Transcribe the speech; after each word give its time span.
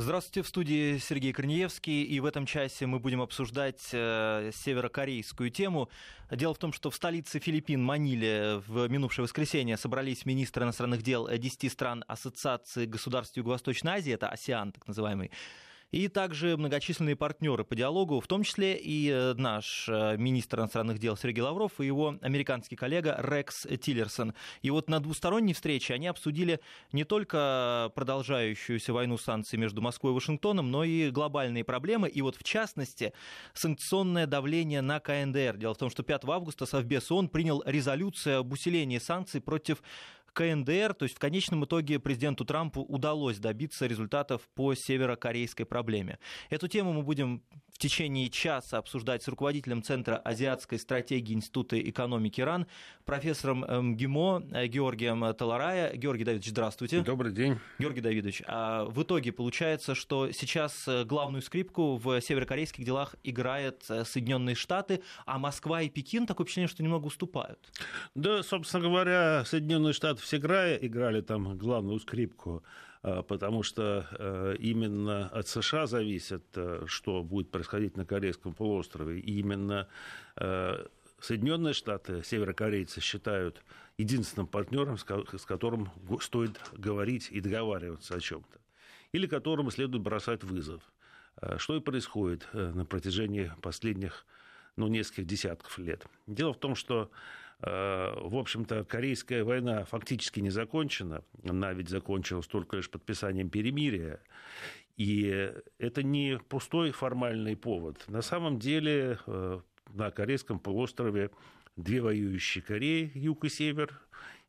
Здравствуйте, 0.00 0.42
в 0.42 0.48
студии 0.48 0.98
Сергей 0.98 1.32
Корнеевский, 1.32 2.04
и 2.04 2.20
в 2.20 2.24
этом 2.24 2.46
часе 2.46 2.86
мы 2.86 3.00
будем 3.00 3.20
обсуждать 3.20 3.82
э, 3.90 4.52
северокорейскую 4.54 5.50
тему. 5.50 5.88
Дело 6.30 6.54
в 6.54 6.58
том, 6.58 6.72
что 6.72 6.92
в 6.92 6.94
столице 6.94 7.40
Филиппин, 7.40 7.82
Маниле, 7.82 8.62
в 8.68 8.86
минувшее 8.86 9.24
воскресенье 9.24 9.76
собрались 9.76 10.24
министры 10.24 10.62
иностранных 10.62 11.02
дел 11.02 11.28
10 11.28 11.72
стран 11.72 12.04
Ассоциации 12.06 12.86
государств 12.86 13.36
Юго-Восточной 13.36 13.94
Азии, 13.94 14.12
это 14.12 14.28
АСИАН 14.28 14.70
так 14.70 14.86
называемый, 14.86 15.32
и 15.90 16.08
также 16.08 16.56
многочисленные 16.56 17.16
партнеры 17.16 17.64
по 17.64 17.74
диалогу, 17.74 18.20
в 18.20 18.26
том 18.26 18.42
числе 18.42 18.76
и 18.76 19.08
э, 19.10 19.34
наш 19.34 19.88
э, 19.88 20.16
министр 20.18 20.60
иностранных 20.60 20.98
дел 20.98 21.16
Сергей 21.16 21.40
Лавров 21.42 21.80
и 21.80 21.86
его 21.86 22.18
американский 22.20 22.76
коллега 22.76 23.18
Рекс 23.18 23.66
Тиллерсон. 23.80 24.34
И 24.60 24.70
вот 24.70 24.90
на 24.90 25.00
двусторонней 25.00 25.54
встрече 25.54 25.94
они 25.94 26.06
обсудили 26.06 26.60
не 26.92 27.04
только 27.04 27.90
продолжающуюся 27.94 28.92
войну 28.92 29.16
санкций 29.16 29.58
между 29.58 29.80
Москвой 29.80 30.12
и 30.12 30.14
Вашингтоном, 30.14 30.70
но 30.70 30.84
и 30.84 31.10
глобальные 31.10 31.64
проблемы, 31.64 32.08
и 32.08 32.20
вот 32.20 32.36
в 32.36 32.44
частности 32.44 33.12
санкционное 33.54 34.26
давление 34.26 34.82
на 34.82 35.00
КНДР. 35.00 35.56
Дело 35.56 35.74
в 35.74 35.78
том, 35.78 35.90
что 35.90 36.02
5 36.02 36.24
августа 36.24 36.66
Совбез 36.66 37.10
ООН 37.10 37.28
принял 37.28 37.62
резолюцию 37.64 38.40
об 38.40 38.52
усилении 38.52 38.98
санкций 38.98 39.40
против 39.40 39.82
КНДР, 40.38 40.94
то 40.94 41.02
есть 41.02 41.16
в 41.16 41.18
конечном 41.18 41.64
итоге 41.64 41.98
президенту 41.98 42.44
Трампу 42.44 42.82
удалось 42.82 43.38
добиться 43.38 43.88
результатов 43.88 44.42
по 44.54 44.72
северокорейской 44.72 45.66
проблеме. 45.66 46.20
Эту 46.48 46.68
тему 46.68 46.92
мы 46.92 47.02
будем 47.02 47.42
в 47.78 47.80
течение 47.80 48.28
часа 48.28 48.78
обсуждать 48.78 49.22
с 49.22 49.28
руководителем 49.28 49.84
Центра 49.84 50.16
азиатской 50.16 50.80
стратегии 50.80 51.32
Института 51.32 51.80
экономики 51.80 52.40
РАН, 52.40 52.66
профессором 53.04 53.60
МГИМО 53.60 54.42
э, 54.50 54.66
Георгием 54.66 55.32
Таларая. 55.34 55.94
Георгий 55.94 56.24
Давидович, 56.24 56.50
здравствуйте. 56.50 57.02
Добрый 57.02 57.32
день. 57.32 57.60
Георгий 57.78 58.00
Давидович, 58.00 58.42
а 58.48 58.84
в 58.84 59.00
итоге 59.04 59.30
получается, 59.30 59.94
что 59.94 60.32
сейчас 60.32 60.88
э, 60.88 61.04
главную 61.04 61.40
скрипку 61.40 61.96
в 61.96 62.20
северокорейских 62.20 62.84
делах 62.84 63.14
играют 63.22 63.84
э, 63.88 64.04
Соединенные 64.04 64.56
Штаты, 64.56 65.02
а 65.24 65.38
Москва 65.38 65.82
и 65.82 65.88
Пекин, 65.88 66.26
такое 66.26 66.46
впечатление, 66.46 66.68
что 66.68 66.82
немного 66.82 67.06
уступают. 67.06 67.60
Да, 68.16 68.42
собственно 68.42 68.82
говоря, 68.82 69.44
Соединенные 69.44 69.92
Штаты 69.92 70.20
всегда 70.28 70.76
играли 70.76 71.22
там 71.22 71.56
главную 71.56 71.98
скрипку 72.00 72.62
а, 73.02 73.22
потому 73.22 73.62
что 73.62 74.06
э, 74.10 74.56
именно 74.58 75.28
от 75.28 75.48
США 75.48 75.86
зависит, 75.86 76.44
э, 76.54 76.84
что 76.86 77.22
будет 77.22 77.50
происходить 77.50 77.96
на 77.96 78.04
Корейском 78.04 78.52
полуострове. 78.52 79.20
И 79.20 79.38
именно 79.38 79.88
э, 80.36 80.84
Соединенные 81.20 81.72
Штаты, 81.72 82.22
северокорейцы 82.24 83.00
считают 83.00 83.62
единственным 83.96 84.46
партнером, 84.48 84.98
с 84.98 85.44
которым 85.46 85.90
стоит 86.20 86.60
говорить 86.72 87.28
и 87.30 87.40
договариваться 87.40 88.16
о 88.16 88.20
чем-то, 88.20 88.58
или 89.12 89.26
которому 89.26 89.70
следует 89.70 90.02
бросать 90.02 90.44
вызов. 90.44 90.82
Что 91.56 91.76
и 91.76 91.80
происходит 91.80 92.48
на 92.52 92.84
протяжении 92.84 93.52
последних 93.62 94.26
ну, 94.76 94.88
нескольких 94.88 95.26
десятков 95.26 95.78
лет. 95.78 96.04
Дело 96.26 96.52
в 96.52 96.58
том, 96.58 96.74
что 96.74 97.10
в 97.60 98.36
общем-то, 98.38 98.84
Корейская 98.84 99.42
война 99.42 99.84
фактически 99.84 100.40
не 100.40 100.50
закончена. 100.50 101.24
Она 101.44 101.72
ведь 101.72 101.88
закончилась 101.88 102.46
только 102.46 102.76
лишь 102.76 102.90
подписанием 102.90 103.50
перемирия. 103.50 104.20
И 104.96 105.52
это 105.78 106.02
не 106.02 106.38
пустой 106.48 106.92
формальный 106.92 107.56
повод. 107.56 108.04
На 108.08 108.22
самом 108.22 108.58
деле 108.58 109.18
э, 109.26 109.60
на 109.92 110.10
Корейском 110.10 110.58
полуострове 110.58 111.30
две 111.76 112.00
воюющие 112.00 112.62
Кореи, 112.62 113.10
юг 113.14 113.44
и 113.44 113.48
север, 113.48 114.00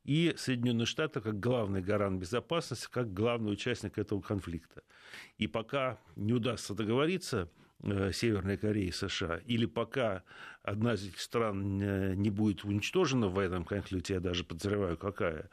и 0.03 0.33
Соединенные 0.37 0.85
Штаты 0.85 1.21
как 1.21 1.39
главный 1.39 1.81
гарант 1.81 2.19
безопасности, 2.19 2.87
как 2.91 3.13
главный 3.13 3.53
участник 3.53 3.97
этого 3.97 4.21
конфликта. 4.21 4.83
И 5.37 5.47
пока 5.47 5.99
не 6.15 6.33
удастся 6.33 6.73
договориться, 6.73 7.47
Э, 7.47 7.68
Северной 7.81 8.57
Кореи 8.57 8.87
и 8.87 8.91
США, 8.91 9.37
или 9.45 9.65
пока 9.65 10.23
одна 10.63 10.93
из 10.93 11.07
этих 11.07 11.21
стран 11.21 11.81
э, 11.81 12.13
не 12.15 12.29
будет 12.29 12.65
уничтожена 12.65 13.27
в 13.27 13.39
этом 13.39 13.63
конфликте, 13.63 14.15
я 14.15 14.19
даже 14.19 14.43
подозреваю, 14.43 14.97
какая, 14.97 15.49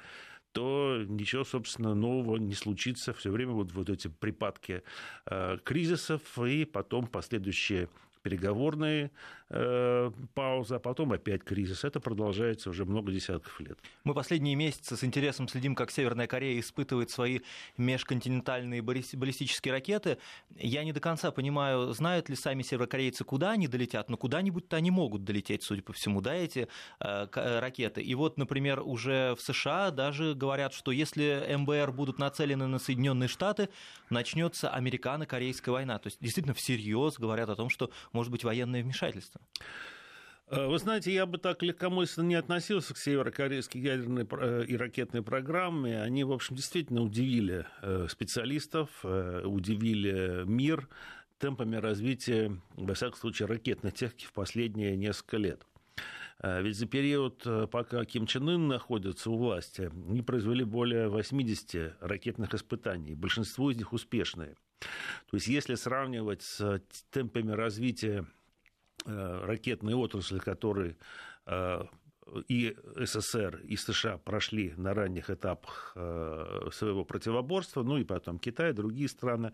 то 0.53 1.05
ничего, 1.07 1.45
собственно, 1.45 1.95
нового 1.95 2.37
не 2.39 2.55
случится. 2.55 3.13
Все 3.13 3.31
время 3.31 3.53
вот, 3.53 3.73
вот 3.73 3.91
эти 3.91 4.09
припадки 4.09 4.83
э, 5.27 5.59
кризисов 5.63 6.39
и 6.39 6.65
потом 6.65 7.07
последующие 7.07 7.89
переговорные 8.23 9.13
э, 9.51 10.11
паузы, 10.35 10.75
а 10.75 10.79
потом 10.79 11.13
опять 11.13 11.45
кризис. 11.45 11.85
Это 11.85 12.01
продолжается 12.01 12.71
уже 12.71 12.85
много 12.85 13.13
десятков 13.13 13.61
лет. 13.61 13.79
Мы 14.05 14.15
последние 14.15 14.55
месяцы 14.55 14.97
с 14.97 15.05
интересом 15.05 15.49
следим, 15.49 15.75
как 15.75 15.91
Северная 15.91 16.27
Корея 16.27 16.59
испытывает 16.61 17.11
свои 17.11 17.41
межконтинентальные 17.77 18.83
баллистические 18.83 19.73
ракеты. 19.73 20.19
Я 20.57 20.85
не 20.85 20.93
до 20.93 21.01
конца 21.01 21.31
понимаю, 21.31 21.93
знают 21.93 22.29
ли 22.29 22.37
сами 22.37 22.63
северокорейцы, 22.63 23.25
куда 23.25 23.53
они 23.53 23.69
долетят, 23.69 24.11
но 24.11 24.17
куда-нибудь-то 24.17 24.77
они 24.77 24.91
могут 24.91 25.25
долететь, 25.25 25.63
судя 25.63 25.83
по 25.83 25.93
всему, 25.93 26.21
да, 26.21 26.35
эти 26.35 26.69
э, 27.01 27.27
э 27.35 27.59
ракеты. 27.61 28.03
И 28.03 28.15
вот, 28.15 28.39
например, 28.39 28.81
уже 28.81 29.35
в 29.37 29.41
США 29.41 29.91
даже 29.91 30.35
говорят, 30.35 30.75
что 30.75 30.93
если 30.93 31.55
МБР 31.57 31.93
будут 31.93 32.19
нацелены 32.19 32.67
на 32.67 32.79
Соединенные 32.79 33.29
Штаты, 33.29 33.69
начнется 34.11 34.71
американо-корейская 34.71 35.71
война. 35.71 35.99
То 35.99 36.09
есть 36.09 36.19
действительно 36.21 36.55
всерьез 36.55 37.19
говорят 37.19 37.49
о 37.49 37.57
том, 37.57 37.69
что 37.69 37.91
может 38.13 38.33
быть 38.33 38.45
военное 38.45 38.83
вмешательство? 38.83 39.36
Э, 40.49 40.67
вы 40.67 40.79
знаете, 40.79 41.13
я 41.13 41.27
бы 41.27 41.39
так 41.39 41.63
легкомысленно 41.63 42.27
не 42.27 42.35
относился 42.37 42.95
к 42.95 42.99
северокорейской 42.99 43.81
ядерной 43.81 44.27
э, 44.31 44.65
и 44.67 44.77
ракетной 44.77 45.23
программе. 45.23 46.01
Они, 46.01 46.25
в 46.25 46.33
общем, 46.33 46.55
действительно 46.55 47.03
удивили 47.03 47.67
э, 47.83 48.07
специалистов, 48.09 49.05
удивили 49.05 50.45
мир 50.47 50.89
темпами 51.39 51.77
развития, 51.77 52.57
во 52.77 52.95
всяком 52.95 53.19
случае, 53.19 53.49
ракетной 53.49 53.91
техники 53.91 54.25
в 54.25 54.33
последние 54.33 54.97
несколько 54.97 55.37
лет. 55.37 55.67
Ведь 56.43 56.77
за 56.77 56.87
период, 56.87 57.47
пока 57.71 58.05
Ким 58.05 58.27
Чен 58.27 58.49
Ын 58.49 58.69
находится 58.69 59.31
у 59.31 59.39
власти, 59.39 59.91
они 60.09 60.21
произвели 60.21 60.65
более 60.65 61.09
80 61.09 61.97
ракетных 62.01 62.55
испытаний, 62.55 63.15
большинство 63.15 63.71
из 63.71 63.79
них 63.79 63.95
успешные. 63.95 64.55
То 64.81 65.37
есть 65.37 65.49
если 65.49 65.75
сравнивать 65.77 66.43
с 66.43 66.83
темпами 67.11 67.53
развития 67.53 68.27
ракетной 69.07 69.95
отрасли, 69.95 70.39
которые 70.39 70.97
э, 71.47 71.83
и 72.49 72.77
СССР, 72.97 73.63
и 73.65 73.77
США 73.77 74.19
прошли 74.19 74.75
на 74.77 74.95
ранних 74.95 75.31
этапах 75.31 75.93
э, 75.95 76.69
своего 76.73 77.05
противоборства, 77.05 77.83
ну 77.83 77.99
и 77.99 78.05
потом 78.05 78.39
Китай, 78.39 78.73
другие 78.73 79.09
страны, 79.09 79.53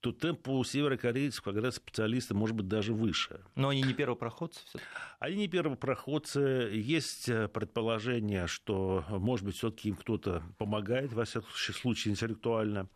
то 0.00 0.12
темп 0.12 0.48
у 0.48 0.64
северокорейцев, 0.64 1.42
как 1.42 1.56
раз 1.56 1.76
специалисты, 1.76 2.34
может 2.34 2.56
быть, 2.56 2.68
даже 2.68 2.92
выше. 2.92 3.40
Но 3.54 3.68
они 3.68 3.82
не 3.82 3.94
первопроходцы 3.94 4.60
все 4.64 4.78
Они 5.18 5.36
не 5.36 5.48
первопроходцы. 5.48 6.70
Есть 6.72 7.28
э, 7.28 7.48
предположение, 7.48 8.46
что, 8.46 9.04
может 9.08 9.44
быть, 9.44 9.56
все 9.56 9.70
таки 9.70 9.88
им 9.88 9.96
кто-то 9.96 10.42
помогает, 10.58 11.12
во 11.12 11.24
всяком 11.24 11.50
случае, 11.50 12.12
интеллектуально. 12.12 12.88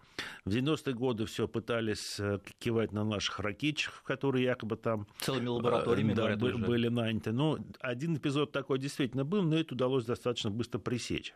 В 0.44 0.50
90-е 0.50 0.94
годы 0.94 1.26
все 1.26 1.48
пытались 1.48 2.20
э, 2.20 2.38
кивать 2.58 2.92
на 2.92 3.04
наших 3.04 3.40
ракетчиков, 3.40 4.02
которые 4.02 4.44
якобы 4.44 4.76
там... 4.76 5.06
Целыми 5.18 5.48
лабораториями, 5.48 6.14
да, 6.14 6.36
были 6.36 6.88
наняты. 6.88 7.32
Но 7.32 7.58
один 7.80 8.16
эпизод 8.16 8.52
такой 8.52 8.78
действительно 8.78 9.13
действительно 9.14 9.24
был, 9.24 9.42
но 9.42 9.56
это 9.56 9.74
удалось 9.74 10.04
достаточно 10.04 10.50
быстро 10.50 10.78
пресечь. 10.78 11.34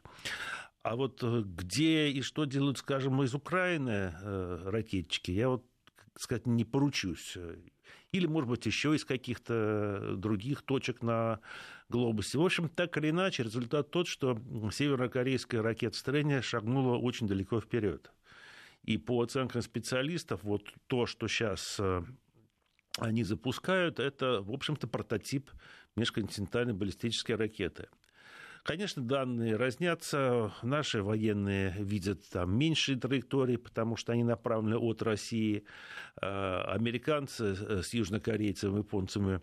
А 0.83 0.97
вот 0.97 1.23
э, 1.23 1.43
где 1.45 2.09
и 2.09 2.23
что 2.23 2.45
делают, 2.45 2.79
скажем, 2.79 3.23
из 3.23 3.35
Украины 3.35 4.15
э, 4.21 4.63
ракетчики, 4.67 5.31
я 5.31 5.49
вот 5.49 5.65
сказать, 6.17 6.47
не 6.47 6.65
поручусь. 6.65 7.37
Или, 8.11 8.27
может 8.27 8.49
быть, 8.51 8.67
еще 8.67 8.95
из 8.95 9.05
каких-то 9.05 10.15
других 10.17 10.63
точек 10.63 11.03
на 11.03 11.41
глобусе. 11.89 12.39
В 12.39 12.45
общем, 12.45 12.69
так 12.69 12.97
или 12.97 13.11
иначе, 13.11 13.45
результат 13.45 13.91
тот, 13.91 14.09
что 14.09 14.37
северокорейская 14.73 15.63
ракетостроение 15.63 16.43
шагнуло 16.43 16.97
очень 16.97 17.29
далеко 17.29 17.61
вперед. 17.61 18.11
И 18.83 18.97
по 18.99 19.23
оценкам 19.23 19.63
специалистов, 19.63 20.43
вот 20.43 20.73
то, 20.87 21.07
что 21.07 21.29
сейчас 21.29 21.77
э, 21.79 22.03
они 22.99 23.23
запускают, 23.23 24.01
это, 24.01 24.43
в 24.43 24.53
общем-то, 24.53 24.89
прототип 24.89 25.51
межконтинентальной 25.99 26.75
баллистической 26.75 27.37
ракеты. 27.37 27.89
Конечно, 28.65 29.03
данные 29.03 29.57
разнятся. 29.57 30.53
Наши 30.63 31.03
военные 31.03 31.75
видят 31.79 32.21
там 32.31 32.57
меньшие 32.57 32.99
траектории, 32.99 33.57
потому 33.57 33.97
что 33.97 34.13
они 34.13 34.25
направлены 34.25 34.77
от 34.77 35.03
России. 35.03 35.65
Э, 36.21 36.63
американцы 36.67 37.83
с 37.83 37.95
южнокорейцами, 37.95 38.79
японцами 38.79 39.37
Э, 39.37 39.41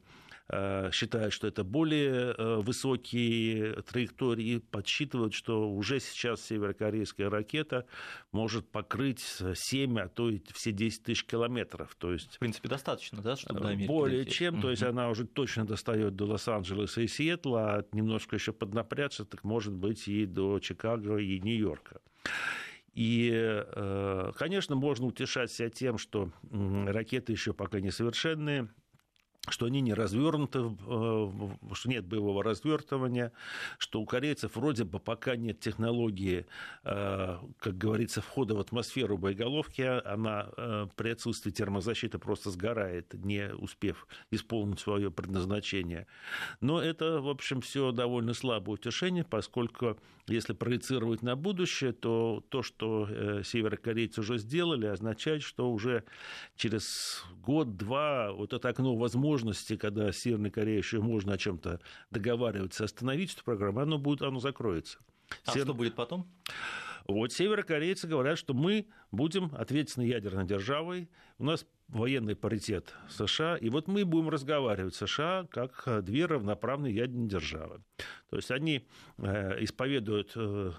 считают, 0.51 1.33
что 1.33 1.47
это 1.47 1.63
более 1.63 2.35
э, 2.37 2.55
высокие 2.57 3.81
траектории, 3.81 4.59
подсчитывают, 4.59 5.33
что 5.33 5.69
уже 5.71 5.99
сейчас 5.99 6.41
северокорейская 6.41 7.29
ракета 7.31 7.87
может 8.31 8.69
покрыть 8.69 9.21
7, 9.21 9.99
а 9.99 10.07
то 10.07 10.29
и 10.29 10.41
все 10.53 10.71
10 10.71 11.03
тысяч 11.03 11.25
километров. 11.25 11.95
То 11.97 12.13
есть, 12.13 12.35
в 12.35 12.39
принципе, 12.39 12.69
достаточно, 12.69 13.23
да, 13.23 13.35
чтобы 13.35 13.59
до 13.59 13.69
Америки 13.69 13.87
Более 13.87 14.17
долететь. 14.17 14.35
чем, 14.35 14.61
то 14.61 14.69
есть 14.69 14.83
она 14.83 15.09
уже 15.09 15.25
точно 15.25 15.65
достает 15.65 16.15
до 16.15 16.25
Лос-Анджелеса 16.25 17.01
и 17.01 17.07
Сиэтла, 17.07 17.77
а 17.77 17.85
немножко 17.91 18.35
еще 18.35 18.53
поднапрячься, 18.53 19.25
так 19.25 19.43
может 19.43 19.73
быть 19.73 20.07
и 20.07 20.25
до 20.25 20.59
Чикаго 20.59 21.17
и 21.17 21.39
Нью-Йорка. 21.39 22.01
И, 22.93 23.29
э, 23.33 24.31
конечно, 24.37 24.75
можно 24.75 25.07
утешать 25.07 25.51
себя 25.51 25.69
тем, 25.69 25.97
что 25.97 26.31
ракеты 26.51 27.33
еще 27.33 27.53
пока 27.53 27.81
несовершенные, 27.81 28.69
что 29.49 29.65
они 29.67 29.81
не 29.81 29.93
развернуты, 29.93 30.59
э, 30.59 31.31
что 31.73 31.89
нет 31.89 32.05
боевого 32.05 32.43
развертывания, 32.43 33.31
что 33.77 34.01
у 34.01 34.05
корейцев 34.05 34.55
вроде 34.55 34.83
бы 34.83 34.99
пока 34.99 35.35
нет 35.35 35.59
технологии, 35.59 36.45
э, 36.83 37.37
как 37.59 37.77
говорится, 37.77 38.21
входа 38.21 38.55
в 38.55 38.59
атмосферу 38.59 39.17
боеголовки, 39.17 39.81
она 39.81 40.49
э, 40.57 40.87
при 40.95 41.09
отсутствии 41.09 41.51
термозащиты 41.51 42.17
просто 42.17 42.49
сгорает, 42.49 43.13
не 43.13 43.53
успев 43.53 44.07
исполнить 44.31 44.79
свое 44.79 45.11
предназначение. 45.11 46.07
Но 46.61 46.81
это, 46.81 47.21
в 47.21 47.29
общем, 47.29 47.61
все 47.61 47.91
довольно 47.91 48.33
слабое 48.33 48.75
утешение, 48.75 49.23
поскольку 49.23 49.97
если 50.27 50.53
проецировать 50.53 51.21
на 51.21 51.35
будущее, 51.35 51.91
то 51.91 52.43
то, 52.49 52.63
что 52.63 53.07
северокорейцы 53.43 54.21
уже 54.21 54.39
сделали, 54.39 54.87
означает, 54.87 55.43
что 55.43 55.71
уже 55.71 56.03
через 56.55 57.23
год-два 57.43 58.31
вот 58.31 58.53
это 58.53 58.69
окно 58.69 58.95
возможно 58.95 59.34
возможности, 59.35 59.75
когда 59.75 60.11
Северная 60.11 60.51
Корея 60.51 60.77
еще 60.77 61.01
можно 61.01 61.33
о 61.33 61.37
чем-то 61.37 61.79
договариваться, 62.09 62.85
остановить 62.85 63.33
эту 63.33 63.43
программу, 63.43 63.81
оно, 63.81 63.97
будет, 63.97 64.21
оно 64.21 64.39
закроется. 64.39 64.99
А 65.45 65.51
Север... 65.51 65.65
что 65.65 65.73
будет 65.73 65.95
потом? 65.95 66.27
Вот 67.07 67.31
северокорейцы 67.31 68.07
говорят, 68.07 68.39
что 68.39 68.55
мы 68.55 68.87
будем 69.11 69.51
ответственной 69.55 70.07
ядерной 70.07 70.45
державой, 70.45 71.07
у 71.37 71.43
нас 71.43 71.67
военный 71.87 72.35
паритет 72.35 72.95
США, 73.09 73.57
и 73.57 73.69
вот 73.69 73.87
мы 73.87 74.05
будем 74.05 74.29
разговаривать 74.29 74.95
с 74.95 75.05
США 75.05 75.45
как 75.51 76.03
две 76.03 76.25
равноправные 76.25 76.95
ядерные 76.95 77.29
державы. 77.29 77.83
То 78.31 78.37
есть 78.37 78.49
они 78.49 78.87
э, 79.19 79.63
исповедуют 79.63 80.31
э, 80.35 80.71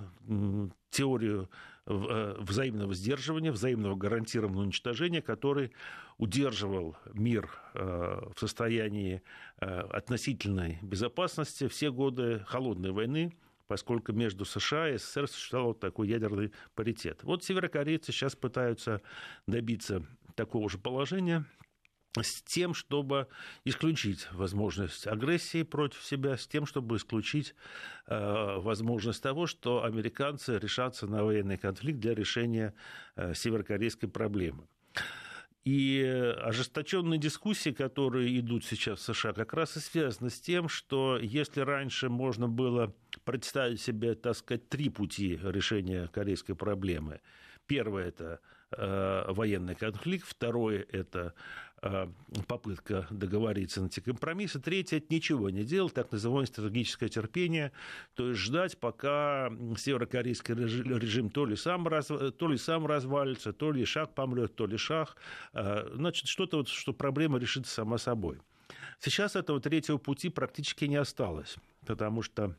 теорию 0.90 1.48
э, 1.48 1.75
взаимного 1.86 2.94
сдерживания, 2.94 3.52
взаимного 3.52 3.94
гарантированного 3.94 4.62
уничтожения, 4.62 5.22
который 5.22 5.72
удерживал 6.18 6.96
мир 7.14 7.48
в 7.74 8.34
состоянии 8.36 9.22
относительной 9.58 10.78
безопасности 10.82 11.68
все 11.68 11.92
годы 11.92 12.44
холодной 12.46 12.90
войны, 12.90 13.36
поскольку 13.68 14.12
между 14.12 14.44
США 14.44 14.90
и 14.90 14.98
СССР 14.98 15.28
существовал 15.28 15.74
такой 15.74 16.08
ядерный 16.08 16.52
паритет. 16.74 17.22
Вот 17.22 17.44
северокорейцы 17.44 18.12
сейчас 18.12 18.36
пытаются 18.36 19.00
добиться 19.46 20.04
такого 20.34 20.68
же 20.68 20.78
положения 20.78 21.44
с 22.22 22.42
тем, 22.42 22.74
чтобы 22.74 23.28
исключить 23.64 24.28
возможность 24.32 25.06
агрессии 25.06 25.62
против 25.62 26.02
себя, 26.02 26.36
с 26.36 26.46
тем, 26.46 26.66
чтобы 26.66 26.96
исключить 26.96 27.54
э, 28.06 28.58
возможность 28.58 29.22
того, 29.22 29.46
что 29.46 29.84
американцы 29.84 30.58
решатся 30.58 31.06
на 31.06 31.24
военный 31.24 31.58
конфликт 31.58 31.98
для 32.00 32.14
решения 32.14 32.74
э, 33.16 33.34
северокорейской 33.34 34.08
проблемы. 34.08 34.66
И 35.66 36.00
ожесточенные 36.42 37.18
дискуссии, 37.18 37.70
которые 37.70 38.38
идут 38.38 38.64
сейчас 38.64 39.00
в 39.00 39.02
США, 39.02 39.32
как 39.32 39.52
раз 39.52 39.76
и 39.76 39.80
связаны 39.80 40.30
с 40.30 40.40
тем, 40.40 40.68
что 40.68 41.18
если 41.20 41.60
раньше 41.60 42.08
можно 42.08 42.46
было 42.48 42.94
представить 43.24 43.80
себе, 43.80 44.14
так 44.14 44.36
сказать, 44.36 44.68
три 44.68 44.90
пути 44.90 45.40
решения 45.42 46.06
корейской 46.06 46.54
проблемы. 46.54 47.20
Первое– 47.66 48.04
это 48.06 48.38
э, 48.70 49.24
военный 49.32 49.74
конфликт, 49.74 50.28
второе– 50.28 50.86
это 50.92 51.34
попытка 52.48 53.06
договориться 53.10 53.82
на 53.82 53.86
эти 53.86 54.00
компромиссы, 54.00 54.58
третье– 54.58 54.96
это 54.98 55.06
ничего 55.10 55.50
не 55.50 55.62
делать, 55.64 55.94
так 55.94 56.10
называемое 56.10 56.46
стратегическое 56.46 57.08
терпение, 57.08 57.72
то 58.14 58.28
есть 58.28 58.40
ждать, 58.40 58.78
пока 58.78 59.50
северокорейский 59.76 60.54
режим 60.54 61.30
то 61.30 61.44
ли 61.44 61.56
сам, 61.56 61.86
раз, 61.86 62.06
то 62.06 62.48
ли 62.48 62.56
сам 62.56 62.86
развалится, 62.86 63.52
то 63.52 63.72
ли 63.72 63.84
шаг 63.84 64.14
помрет, 64.14 64.56
то 64.56 64.66
ли 64.66 64.76
шаг, 64.76 65.16
э, 65.52 65.90
значит, 65.94 66.28
что-то, 66.28 66.58
вот, 66.58 66.68
что 66.68 66.92
проблема 66.92 67.38
решится 67.38 67.72
сама 67.72 67.98
собой. 67.98 68.38
Сейчас 68.98 69.36
этого 69.36 69.60
третьего 69.60 69.98
пути 69.98 70.28
практически 70.28 70.86
не 70.86 70.96
осталось, 70.96 71.56
потому 71.86 72.22
что 72.22 72.56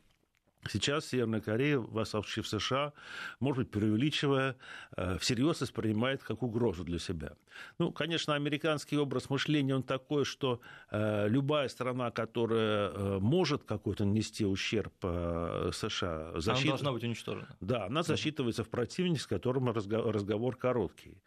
Сейчас 0.66 1.06
Северная 1.08 1.40
Корея, 1.40 1.78
восставшая 1.80 2.44
в 2.44 2.48
США, 2.48 2.94
может 3.40 3.64
быть, 3.64 3.72
преувеличивая, 3.72 4.56
э, 4.96 5.18
всерьез 5.20 5.62
воспринимает 5.62 6.24
как 6.24 6.44
угрозу 6.44 6.84
для 6.84 7.00
себя. 7.00 7.34
Ну, 7.80 7.92
конечно, 7.92 8.36
американский 8.36 8.98
образ 8.98 9.30
мышления, 9.30 9.76
он 9.76 9.84
такой, 9.84 10.26
что 10.26 10.60
э, 10.92 11.28
любая 11.30 11.70
страна, 11.70 12.12
которая 12.12 12.90
э, 12.90 13.20
может 13.20 13.64
какой-то 13.64 14.06
нанести 14.06 14.46
ущерб 14.46 14.94
США... 15.00 16.40
Засчит... 16.40 16.66
Она 16.66 16.72
должна 16.72 16.92
быть 16.92 17.04
уничтожена. 17.04 17.56
Да, 17.62 17.86
она 17.86 18.04
засчитывается 18.04 18.64
в 18.64 18.70
противнике, 18.70 19.22
с 19.22 19.28
которым 19.28 19.70
разговор 19.70 20.56
короткий. 20.56 21.18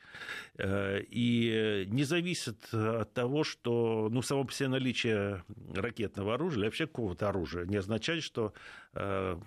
И 0.63 1.87
не 1.89 2.05
зависит 2.05 2.73
от 2.73 3.13
того, 3.15 3.45
что 3.45 4.09
ну, 4.11 4.23
само 4.23 4.45
по 4.45 4.53
себе 4.53 4.69
наличие 4.69 5.45
ракетного 5.75 6.35
оружия 6.35 6.59
или 6.59 6.65
вообще 6.67 6.87
какого-то 6.87 7.29
оружия 7.29 7.65
не 7.65 7.77
означает, 7.77 8.23
что 8.23 8.53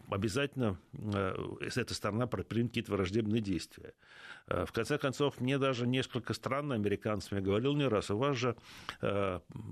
обязательно 0.09 0.77
э, 0.93 1.35
эта 1.75 1.93
сторона 1.93 2.27
предпримет 2.27 2.69
какие-то 2.69 2.91
враждебные 2.91 3.41
действия. 3.41 3.93
Э, 4.47 4.65
в 4.65 4.71
конце 4.71 4.97
концов, 4.97 5.39
мне 5.39 5.57
даже 5.57 5.87
несколько 5.87 6.33
странно 6.33 6.75
американцам, 6.75 7.37
я 7.37 7.43
говорил 7.43 7.75
не 7.75 7.87
раз, 7.87 8.09
у 8.11 8.17
вас 8.17 8.37
же 8.37 8.55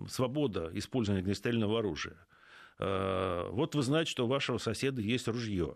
свобода 0.10 0.70
использования 0.74 1.22
огнестрельного 1.22 1.80
оружия. 1.80 2.18
Вот 2.80 3.76
вы 3.76 3.84
знаете, 3.84 4.10
что 4.10 4.26
у 4.26 4.28
вашего 4.28 4.58
соседа 4.58 5.02
есть 5.02 5.28
ружье 5.28 5.76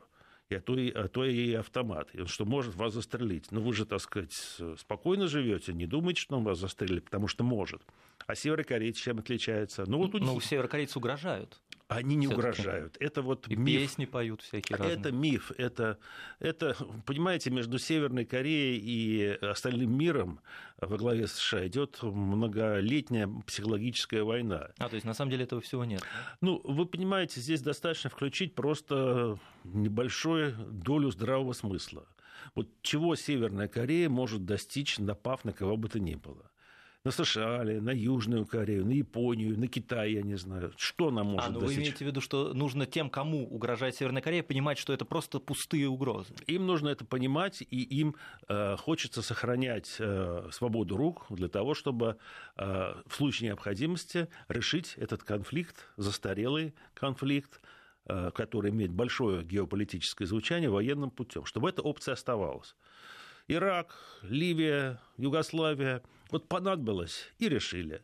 и 0.49 0.55
а 0.55 0.61
то 0.61 0.77
и, 0.77 0.91
а 0.91 1.07
то 1.07 1.25
и 1.25 1.53
автомат, 1.53 2.09
что 2.27 2.45
может 2.45 2.75
вас 2.75 2.93
застрелить. 2.93 3.51
Но 3.51 3.61
вы 3.61 3.73
же, 3.73 3.85
так 3.85 4.01
сказать, 4.01 4.33
спокойно 4.77 5.27
живете, 5.27 5.73
не 5.73 5.87
думайте, 5.87 6.21
что 6.21 6.37
он 6.37 6.43
вас 6.43 6.59
застрелит, 6.59 7.05
потому 7.05 7.27
что 7.27 7.43
может. 7.43 7.81
А 8.27 8.35
северокорейцы 8.35 8.99
чем 9.01 9.19
отличаются? 9.19 9.85
Ну, 9.87 9.99
вот 9.99 10.15
у 10.15 10.19
ну, 10.19 10.39
северокорейцы 10.39 10.97
угрожают. 10.97 11.61
Они 11.87 12.15
не 12.15 12.27
угрожают. 12.27 12.97
Это 12.99 13.21
вот 13.21 13.47
и 13.47 13.55
миф. 13.55 13.81
песни 13.81 14.05
поют 14.05 14.41
всякие 14.41 14.75
разные. 14.75 14.97
Это 14.97 15.11
миф. 15.11 15.51
Это, 15.57 15.99
это, 16.39 16.75
понимаете, 17.05 17.51
между 17.51 17.77
Северной 17.77 18.25
Кореей 18.25 18.79
и 18.79 19.37
остальным 19.45 19.95
миром 19.95 20.39
во 20.81 20.97
главе 20.97 21.27
США 21.27 21.67
идет 21.67 21.99
многолетняя 22.01 23.27
психологическая 23.45 24.23
война. 24.23 24.69
А, 24.79 24.89
то 24.89 24.95
есть 24.95 25.05
на 25.05 25.13
самом 25.13 25.29
деле 25.29 25.43
этого 25.43 25.61
всего 25.61 25.85
нет? 25.85 26.01
Ну, 26.41 26.59
вы 26.63 26.87
понимаете, 26.87 27.39
здесь 27.39 27.61
достаточно 27.61 28.09
включить 28.09 28.55
просто 28.55 29.37
небольшую 29.63 30.55
долю 30.55 31.11
здравого 31.11 31.53
смысла. 31.53 32.07
Вот 32.55 32.67
чего 32.81 33.15
Северная 33.15 33.67
Корея 33.67 34.09
может 34.09 34.43
достичь, 34.43 34.97
напав 34.97 35.45
на 35.45 35.53
кого 35.53 35.77
бы 35.77 35.87
то 35.87 35.99
ни 35.99 36.15
было 36.15 36.49
на 37.05 37.11
США, 37.11 37.63
на 37.63 37.91
Южную 37.91 38.47
Корею, 38.47 38.83
на 38.85 38.91
Японию, 38.91 39.57
на 39.59 39.67
Китай, 39.67 40.13
я 40.13 40.23
не 40.23 40.35
знаю. 40.35 40.73
Что 40.75 41.11
нам 41.11 41.27
может 41.27 41.49
а, 41.49 41.51
ну 41.51 41.59
достичь? 41.59 41.77
Вы 41.77 41.83
имеете 41.83 42.03
в 42.03 42.07
виду, 42.07 42.19
что 42.19 42.53
нужно 42.53 42.87
тем, 42.87 43.11
кому 43.11 43.47
угрожает 43.47 43.95
Северная 43.95 44.23
Корея, 44.23 44.41
понимать, 44.41 44.79
что 44.79 44.91
это 44.91 45.05
просто 45.05 45.39
пустые 45.39 45.87
угрозы? 45.87 46.33
Им 46.47 46.65
нужно 46.65 46.89
это 46.89 47.05
понимать, 47.05 47.61
и 47.61 47.81
им 47.83 48.15
э, 48.47 48.75
хочется 48.77 49.21
сохранять 49.21 49.97
э, 49.99 50.49
свободу 50.51 50.97
рук 50.97 51.27
для 51.29 51.47
того, 51.47 51.75
чтобы 51.75 52.17
э, 52.57 52.95
в 53.05 53.15
случае 53.15 53.49
необходимости 53.49 54.27
решить 54.49 54.95
этот 54.97 55.23
конфликт, 55.23 55.87
застарелый 55.97 56.73
конфликт, 56.95 57.61
э, 58.07 58.31
который 58.33 58.71
имеет 58.71 58.91
большое 58.91 59.43
геополитическое 59.43 60.27
звучание 60.27 60.71
военным 60.71 61.11
путем, 61.11 61.45
чтобы 61.45 61.69
эта 61.69 61.83
опция 61.83 62.13
оставалась. 62.13 62.75
Ирак, 63.47 63.95
Ливия, 64.23 64.99
Югославия. 65.17 66.01
Вот 66.31 66.47
понадобилось 66.47 67.31
и 67.37 67.47
решили. 67.47 68.03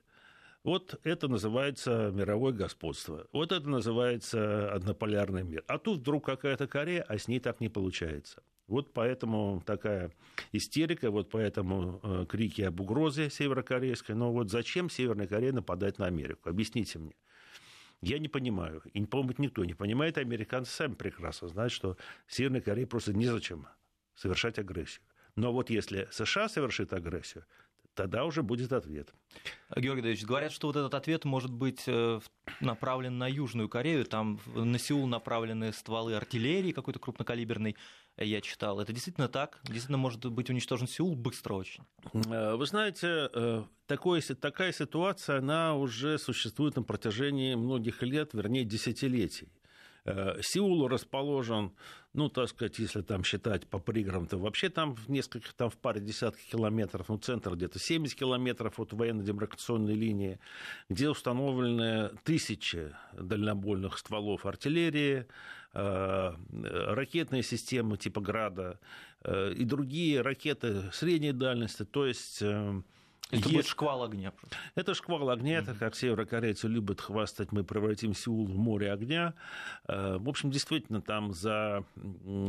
Вот 0.64 1.00
это 1.04 1.28
называется 1.28 2.12
мировое 2.14 2.54
господство. 2.54 3.28
Вот 3.32 3.52
это 3.52 3.68
называется 3.68 4.72
однополярный 4.72 5.44
мир. 5.44 5.64
А 5.68 5.80
тут 5.80 6.02
вдруг 6.02 6.24
какая-то 6.26 6.68
Корея, 6.68 7.02
а 7.02 7.18
с 7.18 7.28
ней 7.28 7.40
так 7.40 7.60
не 7.60 7.70
получается. 7.70 8.44
Вот 8.68 8.94
поэтому 8.94 9.64
такая 9.66 10.12
истерика, 10.52 11.10
вот 11.10 11.32
поэтому 11.32 12.00
э, 12.04 12.26
крики 12.30 12.62
об 12.62 12.80
угрозе 12.80 13.32
северокорейской. 13.32 14.14
Но 14.14 14.32
вот 14.32 14.52
зачем 14.52 14.92
Северная 14.92 15.26
Корея 15.26 15.52
нападает 15.52 15.98
на 15.98 16.06
Америку? 16.06 16.50
Объясните 16.50 17.00
мне. 17.00 17.16
Я 18.02 18.20
не 18.20 18.28
понимаю. 18.28 18.84
И, 18.94 19.04
по-моему, 19.06 19.34
никто 19.40 19.66
не 19.66 19.74
понимает. 19.74 20.20
Американцы 20.20 20.72
сами 20.72 20.94
прекрасно 20.94 21.48
знают, 21.48 21.74
что 21.74 21.98
Северной 22.28 22.62
Корее 22.62 22.86
просто 22.86 23.14
незачем 23.14 23.68
совершать 24.14 24.60
агрессию. 24.60 25.02
Но 25.36 25.54
вот 25.54 25.70
если 25.70 26.08
США 26.12 26.50
совершит 26.50 26.94
агрессию, 26.94 27.46
тогда 27.94 28.26
уже 28.26 28.44
будет 28.44 28.74
ответ. 28.74 29.14
Георгий 29.76 30.02
Давидович, 30.02 30.26
говорят, 30.26 30.52
что 30.52 30.68
вот 30.68 30.76
этот 30.76 30.94
ответ 30.94 31.26
может 31.26 31.52
быть 31.52 31.84
э, 31.88 32.20
направлен 32.60 33.18
на 33.18 33.28
Южную 33.28 33.70
Корею, 33.70 34.06
там 34.06 34.40
на 34.56 34.80
Сеул 34.80 35.08
направлены 35.08 35.72
стволы 35.74 36.16
артиллерии 36.16 36.72
какой-то 36.72 37.00
крупнокалиберной, 37.00 37.76
я 38.18 38.42
читал. 38.42 38.80
Это 38.80 38.94
действительно 38.94 39.28
так? 39.28 39.60
Действительно 39.64 39.98
может 39.98 40.26
быть 40.26 40.50
уничтожен 40.50 40.88
Сеул 40.88 41.16
быстро 41.16 41.56
очень? 41.56 41.84
Э, 42.14 42.56
вы 42.56 42.66
знаете, 42.66 43.30
э, 43.34 43.64
такой, 43.88 44.22
такая 44.22 44.72
ситуация, 44.72 45.40
она 45.40 45.76
уже 45.76 46.18
существует 46.18 46.76
на 46.76 46.84
протяжении 46.84 47.56
многих 47.56 48.02
лет, 48.04 48.34
вернее, 48.34 48.66
десятилетий. 48.66 49.50
Сеул 50.42 50.88
расположен, 50.88 51.74
ну, 52.14 52.28
так 52.28 52.50
сказать, 52.50 52.80
если 52.80 53.02
там 53.02 53.24
считать 53.24 53.68
по 53.68 53.78
пригородам, 53.78 54.28
то 54.28 54.38
вообще 54.38 54.70
там 54.70 54.96
в 54.96 55.10
нескольких, 55.10 55.54
там 55.54 55.70
в 55.70 55.78
паре 55.78 56.02
десятков 56.02 56.44
километров, 56.44 57.10
ну, 57.10 57.18
центр 57.18 57.56
где-то 57.56 57.78
70 57.78 58.18
километров 58.18 58.80
от 58.80 58.94
военно-демаркационной 58.94 59.94
линии, 59.94 60.40
где 60.90 61.10
установлены 61.10 62.10
тысячи 62.24 62.94
дальнобойных 63.14 63.98
стволов 64.00 64.46
артиллерии, 64.46 65.28
ракетные 65.74 67.44
системы 67.44 67.98
типа 67.98 68.22
«Града» 68.22 68.80
и 69.24 69.64
другие 69.64 70.22
ракеты 70.22 70.92
средней 70.92 71.32
дальности, 71.32 71.86
то 71.86 72.08
есть 72.08 72.44
это 73.32 73.50
будет 73.50 73.68
шквал 73.68 74.04
огня. 74.04 74.32
Просто. 74.32 74.58
Это 74.76 74.94
шквал 74.94 75.30
огня, 75.30 75.60
это 75.60 75.74
как 75.74 75.96
северокорейцы 75.96 76.68
любят 76.68 77.02
хвастать, 77.02 77.52
мы 77.52 77.64
превратим 77.64 78.14
Сеул 78.14 78.46
в 78.46 78.56
море 78.56 78.92
огня. 78.92 79.34
Э, 79.88 80.18
в 80.18 80.30
общем, 80.30 80.52
действительно, 80.52 81.02
там 81.02 81.34
за, 81.34 81.84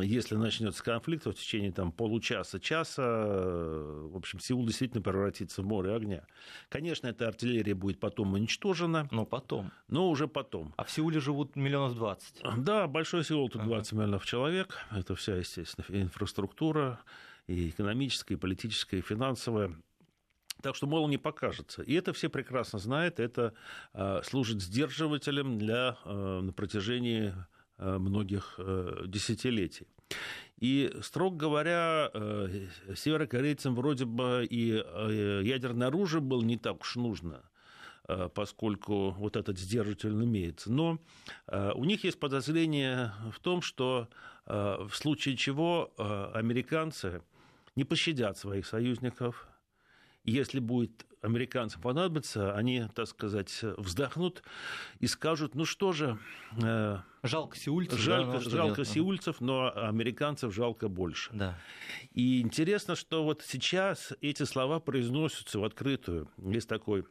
если 0.01 0.37
начнется 0.37 0.83
конфликт, 0.83 1.25
то 1.25 1.33
в 1.33 1.35
течение 1.35 1.73
там, 1.73 1.93
получаса-часа, 1.93 3.03
э, 3.03 4.09
в 4.13 4.17
общем, 4.17 4.41
Сеул 4.41 4.67
действительно 4.67 5.03
превратится 5.03 5.63
в 5.63 5.67
море 5.67 5.95
огня. 5.95 6.25
Конечно, 6.69 7.07
эта 7.07 7.29
артиллерия 7.29 7.75
будет 7.75 8.01
потом 8.01 8.35
уничтожена. 8.35 9.09
Но 9.11 9.25
потом. 9.25 9.71
Но 9.89 10.09
уже 10.09 10.29
потом. 10.29 10.75
А 10.77 10.85
в 10.85 10.91
Сеуле 10.91 11.21
живут 11.21 11.57
миллионов 11.57 11.95
двадцать. 11.95 12.43
Да, 12.59 12.87
большой 12.87 13.25
Сеул, 13.25 13.49
тут 13.49 13.63
20 13.63 13.93
миллионов 13.93 14.27
человек. 14.27 14.79
Это 14.91 15.15
вся, 15.15 15.37
естественно, 15.37 15.85
инфраструктура 15.89 17.01
и 17.47 17.69
экономическая, 17.71 18.35
и 18.35 18.37
политическая, 18.37 18.99
и 18.99 19.03
финансовая. 19.03 19.77
Так 20.63 20.77
что 20.77 20.87
мало 20.87 21.09
не 21.09 21.19
покажется. 21.19 21.83
И 21.83 21.93
это 21.95 22.13
все 22.13 22.29
прекрасно 22.29 22.79
знают, 22.79 23.19
это 23.19 23.53
э, 23.95 24.21
служит 24.25 24.63
сдерживателем 24.63 25.59
для, 25.59 25.99
э, 26.05 26.41
на 26.41 26.53
протяжении 26.53 27.35
э, 27.79 27.99
многих 27.99 28.59
десятилетий. 29.07 29.89
И, 30.59 30.95
строго 31.03 31.37
говоря, 31.37 32.11
северокорейцам 32.95 33.75
вроде 33.75 34.05
бы 34.05 34.47
и 34.49 34.69
ядерное 34.69 35.89
оружие 35.89 36.21
было 36.21 36.43
не 36.43 36.57
так 36.57 36.83
уж 36.83 36.97
нужно 36.97 37.43
поскольку 38.35 39.13
вот 39.13 39.37
этот 39.37 39.59
сдерживатель 39.59 40.11
имеется. 40.11 40.71
Но 40.73 40.99
у 41.47 41.85
них 41.85 42.05
есть 42.05 42.19
подозрение 42.21 43.13
в 43.33 43.39
том, 43.41 43.63
что 43.63 44.09
в 44.45 44.91
случае 44.93 45.37
чего 45.37 45.93
американцы 46.35 47.23
не 47.77 47.85
пощадят 47.85 48.37
своих 48.37 48.67
союзников, 48.67 49.49
если 50.25 50.61
будет 50.61 51.07
американцам 51.23 51.81
понадобиться, 51.81 52.55
они, 52.55 52.87
так 52.95 53.07
сказать, 53.07 53.61
вздохнут 53.77 54.43
и 54.99 55.07
скажут, 55.07 55.55
ну 55.55 55.65
что 55.65 55.93
же... 55.93 56.19
Э, 56.61 56.99
жалко 57.23 57.57
сеульцев. 57.57 57.99
Жалко, 57.99 58.39
да, 58.39 58.51
жалко 58.51 58.75
делать? 58.77 58.89
сеульцев, 58.89 59.41
но 59.41 59.73
американцев 59.75 60.53
жалко 60.53 60.89
больше. 60.89 61.31
Да. 61.33 61.59
И 62.13 62.41
интересно, 62.41 62.97
что 62.97 63.25
вот 63.25 63.43
сейчас 63.47 64.13
эти 64.21 64.43
слова 64.43 64.81
произносятся 64.81 65.61
в 65.61 65.65
открытую. 65.65 66.29
Есть 66.39 66.69
такой 66.69 67.05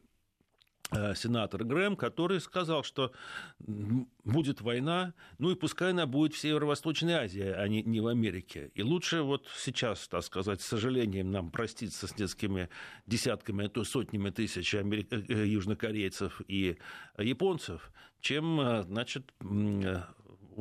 сенатор 1.15 1.63
Грэм, 1.63 1.95
который 1.95 2.39
сказал, 2.41 2.83
что 2.83 3.11
будет 3.59 4.61
война, 4.61 5.13
ну 5.37 5.51
и 5.51 5.55
пускай 5.55 5.91
она 5.91 6.05
будет 6.05 6.33
в 6.33 6.37
Северо-Восточной 6.37 7.13
Азии, 7.13 7.43
а 7.43 7.67
не, 7.67 7.83
не 7.83 8.01
в 8.01 8.07
Америке. 8.07 8.71
И 8.75 8.83
лучше 8.83 9.21
вот 9.21 9.47
сейчас, 9.55 10.07
так 10.07 10.23
сказать, 10.23 10.61
с 10.61 10.65
сожалением 10.65 11.31
нам 11.31 11.51
проститься 11.51 12.07
с 12.07 12.17
несколькими 12.17 12.69
десятками, 13.07 13.65
а 13.65 13.69
то 13.69 13.83
сотнями 13.83 14.29
тысяч 14.29 14.75
америк... 14.75 15.07
Э, 15.11 15.23
э, 15.27 15.47
южнокорейцев 15.47 16.41
и 16.47 16.77
японцев, 17.17 17.91
чем, 18.21 18.83
значит, 18.83 19.33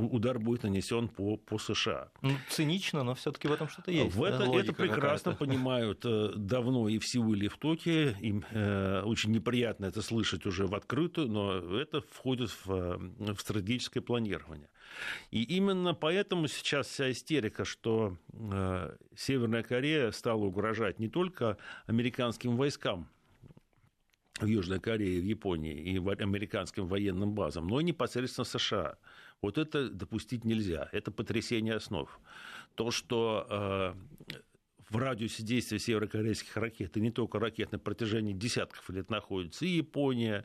удар 0.06 0.38
будет 0.38 0.62
нанесен 0.62 1.08
по, 1.08 1.36
по 1.36 1.58
США. 1.58 2.10
Ну, 2.22 2.32
цинично, 2.48 3.02
но 3.02 3.14
все-таки 3.14 3.48
в 3.48 3.52
этом 3.52 3.68
что-то 3.68 3.90
есть. 3.90 4.14
В 4.14 4.22
это, 4.24 4.44
это 4.44 4.72
прекрасно 4.72 5.34
понимают 5.34 6.04
э, 6.04 6.32
давно 6.36 6.88
и 6.88 6.98
в 6.98 7.06
Сеуле, 7.06 7.46
и 7.46 7.48
в 7.48 7.56
Токио. 7.56 8.10
Им 8.20 8.44
э, 8.50 9.02
очень 9.02 9.32
неприятно 9.32 9.86
это 9.86 10.02
слышать 10.02 10.46
уже 10.46 10.66
в 10.66 10.74
открытую, 10.74 11.28
но 11.28 11.78
это 11.78 12.00
входит 12.00 12.50
в, 12.50 12.70
э, 12.70 12.98
в 13.34 13.38
стратегическое 13.38 14.00
планирование. 14.00 14.68
И 15.30 15.42
именно 15.42 15.94
поэтому 15.94 16.48
сейчас 16.48 16.88
вся 16.88 17.10
истерика, 17.10 17.64
что 17.64 18.16
э, 18.32 18.96
Северная 19.16 19.62
Корея 19.62 20.10
стала 20.10 20.44
угрожать 20.44 20.98
не 20.98 21.08
только 21.08 21.56
американским 21.86 22.56
войскам, 22.56 23.08
в 24.42 24.46
Южной 24.46 24.80
Корее, 24.80 25.20
в 25.20 25.24
Японии 25.24 25.74
и 25.74 25.98
американским 25.98 26.86
военным 26.86 27.34
базам, 27.34 27.66
но 27.66 27.80
и 27.80 27.84
непосредственно 27.84 28.44
США. 28.44 28.96
Вот 29.42 29.56
это 29.56 29.88
допустить 29.88 30.44
нельзя. 30.44 30.88
Это 30.92 31.10
потрясение 31.10 31.74
основ. 31.74 32.20
То, 32.74 32.90
что 32.90 33.46
э, 33.48 33.94
в 34.90 34.96
радиусе 34.96 35.42
действия 35.42 35.78
северокорейских 35.78 36.56
ракет, 36.56 36.96
и 36.96 37.00
не 37.00 37.10
только 37.10 37.38
ракет, 37.38 37.72
на 37.72 37.78
протяжении 37.78 38.34
десятков 38.34 38.90
лет 38.90 39.08
находится 39.08 39.64
и 39.64 39.68
Япония, 39.68 40.44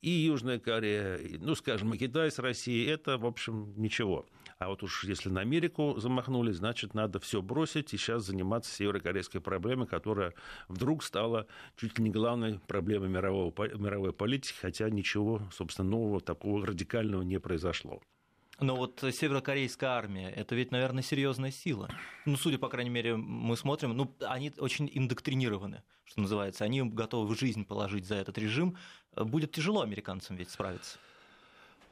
и 0.00 0.10
Южная 0.10 0.60
Корея, 0.60 1.18
ну, 1.40 1.56
скажем, 1.56 1.92
и 1.92 1.98
Китай 1.98 2.30
с 2.30 2.38
Россией, 2.38 2.86
это, 2.86 3.18
в 3.18 3.26
общем, 3.26 3.74
ничего. 3.76 4.26
А 4.58 4.68
вот 4.68 4.84
уж 4.84 5.04
если 5.04 5.28
на 5.28 5.40
Америку 5.40 5.96
замахнулись, 5.98 6.56
значит, 6.56 6.94
надо 6.94 7.18
все 7.18 7.42
бросить 7.42 7.92
и 7.92 7.96
сейчас 7.96 8.24
заниматься 8.24 8.72
северокорейской 8.72 9.40
проблемой, 9.40 9.88
которая 9.88 10.34
вдруг 10.68 11.02
стала 11.02 11.46
чуть 11.76 11.98
ли 11.98 12.04
не 12.04 12.10
главной 12.10 12.60
проблемой 12.60 13.08
мирового, 13.08 13.52
мировой 13.76 14.12
политики, 14.12 14.56
хотя 14.60 14.88
ничего, 14.90 15.42
собственно, 15.52 15.88
нового, 15.88 16.20
такого 16.20 16.64
радикального 16.64 17.22
не 17.22 17.40
произошло. 17.40 18.00
Но 18.60 18.74
вот 18.74 19.04
северокорейская 19.12 19.90
армия, 19.90 20.30
это 20.30 20.56
ведь, 20.56 20.72
наверное, 20.72 21.02
серьезная 21.02 21.52
сила. 21.52 21.88
Ну, 22.26 22.36
судя, 22.36 22.58
по 22.58 22.68
крайней 22.68 22.90
мере, 22.90 23.16
мы 23.16 23.56
смотрим, 23.56 23.96
ну, 23.96 24.12
они 24.20 24.52
очень 24.58 24.90
индоктринированы, 24.92 25.82
что 26.04 26.20
называется. 26.20 26.64
Они 26.64 26.82
готовы 26.82 27.32
в 27.32 27.38
жизнь 27.38 27.64
положить 27.64 28.06
за 28.06 28.16
этот 28.16 28.36
режим. 28.36 28.76
Будет 29.14 29.52
тяжело 29.52 29.82
американцам 29.82 30.36
ведь 30.36 30.50
справиться. 30.50 30.98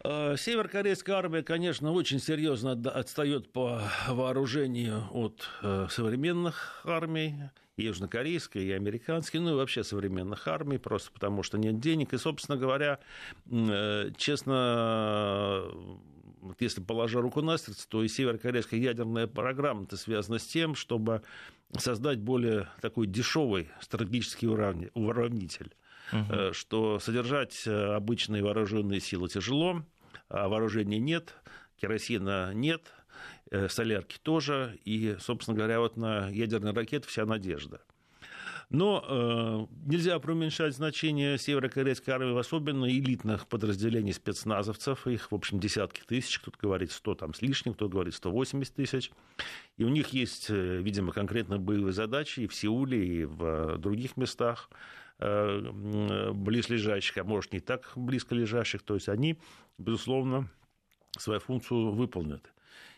Э, 0.03 0.37
северокорейская 0.37 1.17
армия, 1.17 1.43
конечно, 1.43 1.93
очень 1.93 2.19
серьезно 2.21 2.73
отстает 2.73 3.53
по 3.53 3.83
вооружению 4.09 5.05
от 5.13 5.49
э, 5.63 5.87
современных 5.91 6.83
армий, 6.85 7.35
южнокорейской, 7.77 8.65
и 8.65 8.73
американской, 8.73 9.41
ну 9.41 9.51
и 9.51 9.55
вообще 9.55 9.85
современных 9.85 10.49
армий, 10.49 10.79
просто 10.79 11.11
потому 11.13 11.43
что 11.43 11.59
нет 11.59 11.79
денег. 11.81 12.13
И, 12.13 12.19
собственно 12.19 12.57
говоря, 12.57 12.99
э, 13.51 14.11
честно, 14.17 15.65
вот 16.47 16.61
если 16.61 16.81
положа 16.81 17.21
руку 17.21 17.43
на 17.43 17.59
сердце, 17.59 17.89
то 17.89 18.03
и 18.03 18.09
северокорейская 18.09 18.81
ядерная 18.81 19.27
программа-то 19.27 19.97
связана 19.97 20.39
с 20.39 20.47
тем, 20.47 20.75
чтобы 20.75 21.23
создать 21.77 22.19
более 22.19 22.69
такой 22.81 23.07
дешевый 23.07 23.69
стратегический 23.81 24.47
уравнитель. 24.47 25.75
Угу. 26.13 26.53
Что 26.53 27.01
содержать 27.01 27.65
э, 27.67 27.95
обычные 27.95 28.43
вооруженные 28.43 29.01
силы 29.01 29.29
тяжело, 29.29 29.83
а 30.29 30.49
вооружения 30.49 31.01
нет, 31.01 31.35
керосина 31.81 32.53
нет, 32.55 32.83
э, 33.51 33.69
солярки 33.69 34.19
тоже, 34.23 34.79
и, 34.85 35.17
собственно 35.19 35.57
говоря, 35.57 35.81
вот 35.81 35.97
на 35.97 36.29
ядерный 36.29 36.73
ракет 36.73 37.05
вся 37.05 37.27
надежда. 37.27 37.81
Но 38.69 39.05
э, 39.09 39.67
нельзя 39.89 40.19
преуменьшать 40.19 40.75
значение 40.75 41.39
северокорейской 41.39 42.13
армии, 42.13 42.37
особенно 42.37 42.91
элитных 42.91 43.47
подразделений 43.47 44.13
спецназовцев. 44.13 45.07
Их, 45.07 45.31
в 45.31 45.35
общем, 45.37 45.61
десятки 45.61 46.03
тысяч. 46.05 46.41
Кто-то 46.41 46.59
говорит 46.61 46.91
100 46.91 47.15
там, 47.15 47.35
с 47.35 47.43
лишним, 47.43 47.75
кто 47.75 47.89
говорит 47.89 48.15
180 48.15 48.75
тысяч. 48.75 49.13
И 49.77 49.85
у 49.85 49.89
них 49.89 50.09
есть, 50.09 50.51
э, 50.51 50.79
видимо, 50.79 51.13
конкретно 51.13 51.59
боевые 51.59 51.93
задачи 51.93 52.41
и 52.41 52.47
в 52.49 52.55
Сеуле, 52.55 53.07
и 53.07 53.25
в 53.25 53.45
э, 53.45 53.79
других 53.79 54.17
местах 54.17 54.69
э, 55.21 56.33
близлежащих, 56.33 57.19
а 57.19 57.25
может, 57.25 57.53
не 57.53 57.61
так 57.61 57.93
близко 57.95 58.35
лежащих. 58.35 58.83
То 58.83 58.95
есть 58.95 59.09
они, 59.09 59.39
безусловно, 59.79 60.51
свою 61.17 61.39
функцию 61.39 61.93
выполнят. 61.93 62.53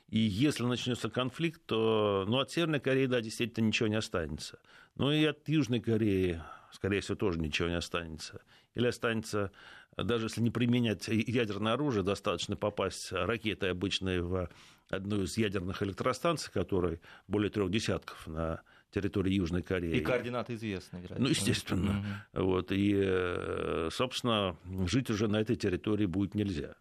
И 0.09 0.19
если 0.19 0.65
начнется 0.65 1.11
конфликт, 1.11 1.61
то 1.67 2.25
ну, 2.27 2.39
от 2.39 2.51
Северной 2.51 2.81
Кореи, 2.81 3.07
да, 3.07 3.21
действительно 3.21 3.67
ничего 3.67 3.89
не 3.89 3.97
останется. 3.97 4.59
Но 4.97 5.13
и 5.13 5.25
от 5.25 5.47
Южной 5.49 5.81
Кореи, 5.81 6.43
скорее 6.73 7.01
всего, 7.01 7.17
тоже 7.17 7.39
ничего 7.39 7.69
не 7.69 7.77
останется. 7.77 8.41
Или 8.75 8.87
останется, 8.87 9.53
даже 9.97 10.27
если 10.27 10.41
не 10.41 10.51
применять 10.51 11.09
ядерное 11.09 11.75
оружие, 11.75 12.05
достаточно 12.05 12.57
попасть 12.57 13.13
ракетой 13.13 13.71
обычной 13.73 14.21
в 14.21 14.49
одну 14.89 15.23
из 15.23 15.37
ядерных 15.37 15.83
электростанций, 15.83 16.51
которой 16.53 17.01
более 17.27 17.51
трех 17.51 17.71
десятков 17.71 18.27
на 18.27 18.63
территории 18.91 19.35
Южной 19.35 19.63
Кореи. 19.63 19.97
И 19.97 20.01
координаты 20.01 20.55
известны, 20.55 20.99
вероятно. 20.99 21.25
Ну, 21.25 21.29
естественно. 21.29 22.05
Угу. 22.33 22.45
Вот, 22.45 22.73
и, 22.73 22.95
э, 22.97 23.91
собственно, 23.93 24.57
жить 24.87 25.11
уже 25.11 25.29
на 25.29 25.41
этой 25.41 25.57
территории 25.57 26.07
будет 26.07 26.35
нельзя. 26.35 26.77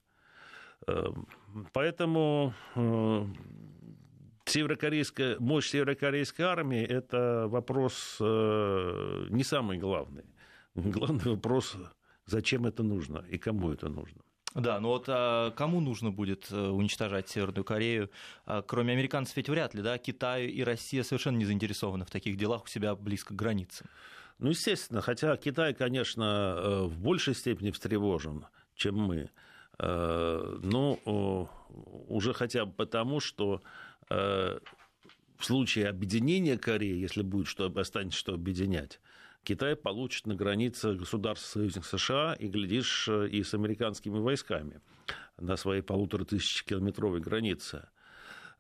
Эм, 0.88 1.28
поэтому 1.74 2.54
э, 2.76 3.26
северокорейская, 4.46 5.38
мощь 5.40 5.70
северокорейской 5.70 6.46
армии– 6.46 6.84
это 6.88 7.48
вопрос 7.50 8.18
э, 8.22 9.28
не 9.30 9.44
самый 9.44 9.78
главный. 9.78 10.24
Главный 10.76 11.32
вопрос, 11.32 11.76
зачем 12.26 12.66
это 12.66 12.84
нужно 12.84 13.26
и 13.30 13.38
кому 13.38 13.72
это 13.72 13.90
нужно. 13.90 14.22
Да, 14.54 14.80
ну 14.80 14.90
вот 14.90 15.06
а 15.10 15.52
кому 15.52 15.82
нужно 15.82 16.12
будет 16.12 16.48
э, 16.52 16.70
уничтожать 16.70 17.28
Северную 17.28 17.66
Корею? 17.66 18.10
А, 18.46 18.62
кроме 18.62 18.94
американцев 18.94 19.36
ведь 19.36 19.50
вряд 19.50 19.74
ли, 19.74 19.82
да? 19.82 19.98
Китай 19.98 20.46
и 20.48 20.64
Россия 20.64 21.04
совершенно 21.04 21.38
не 21.38 21.46
заинтересованы 21.46 22.06
в 22.06 22.10
таких 22.10 22.38
делах 22.38 22.64
у 22.64 22.68
себя 22.68 22.96
близко 22.96 23.34
к 23.34 23.38
границе. 23.38 23.86
Ну, 24.40 24.50
естественно, 24.50 25.02
хотя 25.02 25.36
Китай, 25.36 25.74
конечно, 25.74 26.86
в 26.86 26.98
большей 27.00 27.34
степени 27.36 27.72
встревожен, 27.72 28.46
чем 28.76 28.96
мы. 28.96 29.30
Э, 29.80 30.58
но 30.62 31.50
уже 32.08 32.34
хотя 32.34 32.66
бы 32.66 32.74
потому, 32.74 33.20
что 33.20 33.62
в 34.10 34.62
случае 35.42 35.90
объединения 35.90 36.58
Кореи, 36.58 36.98
если 36.98 37.22
будет 37.22 37.48
что 37.48 37.66
останется 37.66 38.18
что 38.18 38.34
объединять, 38.34 39.02
Китай 39.44 39.76
получит 39.76 40.28
на 40.28 40.36
границе 40.36 40.94
государств 40.94 41.48
союзник 41.48 41.86
США 41.86 42.34
и, 42.40 42.48
глядишь, 42.48 43.08
и 43.08 43.44
с 43.44 43.54
американскими 43.54 44.18
войсками 44.18 44.82
на 45.38 45.58
своей 45.58 45.82
полутора 45.82 46.26
тысячи 46.26 46.66
километровой 46.66 47.20
границе. 47.20 47.88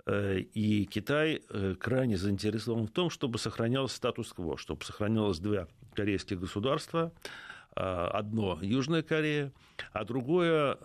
Э, 0.07 0.39
и 0.39 0.85
Китай 0.85 1.43
э, 1.49 1.75
крайне 1.77 2.17
заинтересован 2.17 2.87
в 2.87 2.91
том, 2.91 3.09
чтобы 3.09 3.37
сохранялся 3.37 3.97
статус-кво, 3.97 4.57
чтобы 4.57 4.85
сохранялось 4.85 5.39
два 5.39 5.67
корейских 5.93 6.39
государства, 6.39 7.11
э, 7.13 7.46
одно 7.77 8.57
Южная 8.61 9.03
Корея, 9.03 9.51
а 9.93 10.03
другое 10.03 10.77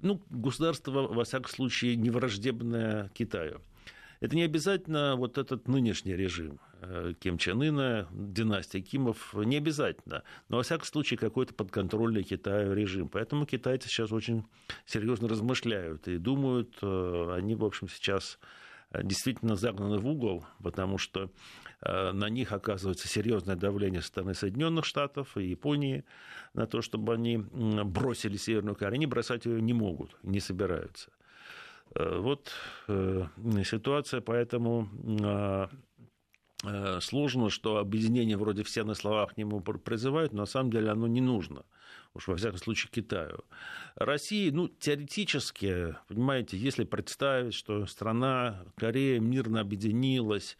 ну, 0.00 0.22
государство, 0.30 1.08
во 1.08 1.24
всяком 1.24 1.50
случае, 1.50 1.96
не 1.96 2.10
враждебное 2.10 3.10
Китаю. 3.14 3.60
Это 4.20 4.34
не 4.34 4.42
обязательно 4.42 5.14
вот 5.16 5.38
этот 5.38 5.68
нынешний 5.68 6.14
режим 6.14 6.58
э, 6.80 7.14
Ким 7.20 7.38
Чен 7.38 7.62
Ына, 7.62 8.08
династия 8.10 8.80
Кимов, 8.80 9.32
не 9.34 9.56
обязательно. 9.56 10.24
Но, 10.48 10.56
во 10.56 10.62
всяком 10.64 10.86
случае, 10.86 11.18
какой-то 11.18 11.54
подконтрольный 11.54 12.24
Китаю 12.24 12.74
режим. 12.74 13.08
Поэтому 13.08 13.46
китайцы 13.46 13.88
сейчас 13.88 14.10
очень 14.10 14.44
серьезно 14.86 15.28
размышляют 15.28 16.08
и 16.08 16.18
думают, 16.18 16.76
э, 16.82 17.34
они, 17.36 17.54
в 17.54 17.64
общем, 17.64 17.88
сейчас 17.88 18.40
э, 18.42 18.46
действительно 18.90 19.56
загнаны 19.56 19.98
в 19.98 20.06
угол, 20.06 20.46
потому 20.62 20.98
что 20.98 21.30
на 21.80 22.28
них 22.28 22.52
оказывается 22.52 23.06
серьезное 23.06 23.54
давление 23.54 24.00
со 24.00 24.08
стороны 24.08 24.34
Соединенных 24.34 24.84
Штатов 24.84 25.36
и 25.36 25.44
Японии 25.44 26.04
на 26.54 26.66
то, 26.66 26.82
чтобы 26.82 27.14
они 27.14 27.36
бросили 27.36 28.36
Северную 28.36 28.74
Корею. 28.74 28.94
Они 28.94 29.06
бросать 29.06 29.46
ее 29.46 29.60
не 29.60 29.74
могут, 29.74 30.16
не 30.22 30.40
собираются. 30.40 31.10
Э, 31.94 32.18
вот 32.18 32.50
э, 32.88 33.24
ситуация, 33.64 34.20
поэтому 34.20 34.88
а, 35.22 35.68
э, 36.64 37.00
сложно, 37.00 37.50
что 37.50 37.78
объединение 37.78 38.36
вроде 38.36 38.62
все 38.62 38.84
на 38.84 38.94
словах 38.94 39.34
к 39.34 39.36
нему 39.36 39.60
призывают, 39.60 40.32
но 40.32 40.40
на 40.40 40.46
самом 40.46 40.70
деле 40.70 40.90
оно 40.90 41.06
не 41.06 41.20
нужно. 41.20 41.64
Уж 42.14 42.28
во 42.28 42.36
всяком 42.36 42.58
случае 42.58 42.90
Китаю. 42.90 43.44
России, 43.94 44.50
ну, 44.50 44.68
теоретически, 44.68 45.94
понимаете, 46.08 46.56
если 46.56 46.84
представить, 46.84 47.54
что 47.54 47.86
страна 47.86 48.64
Корея 48.76 49.20
мирно 49.20 49.60
объединилась, 49.60 50.56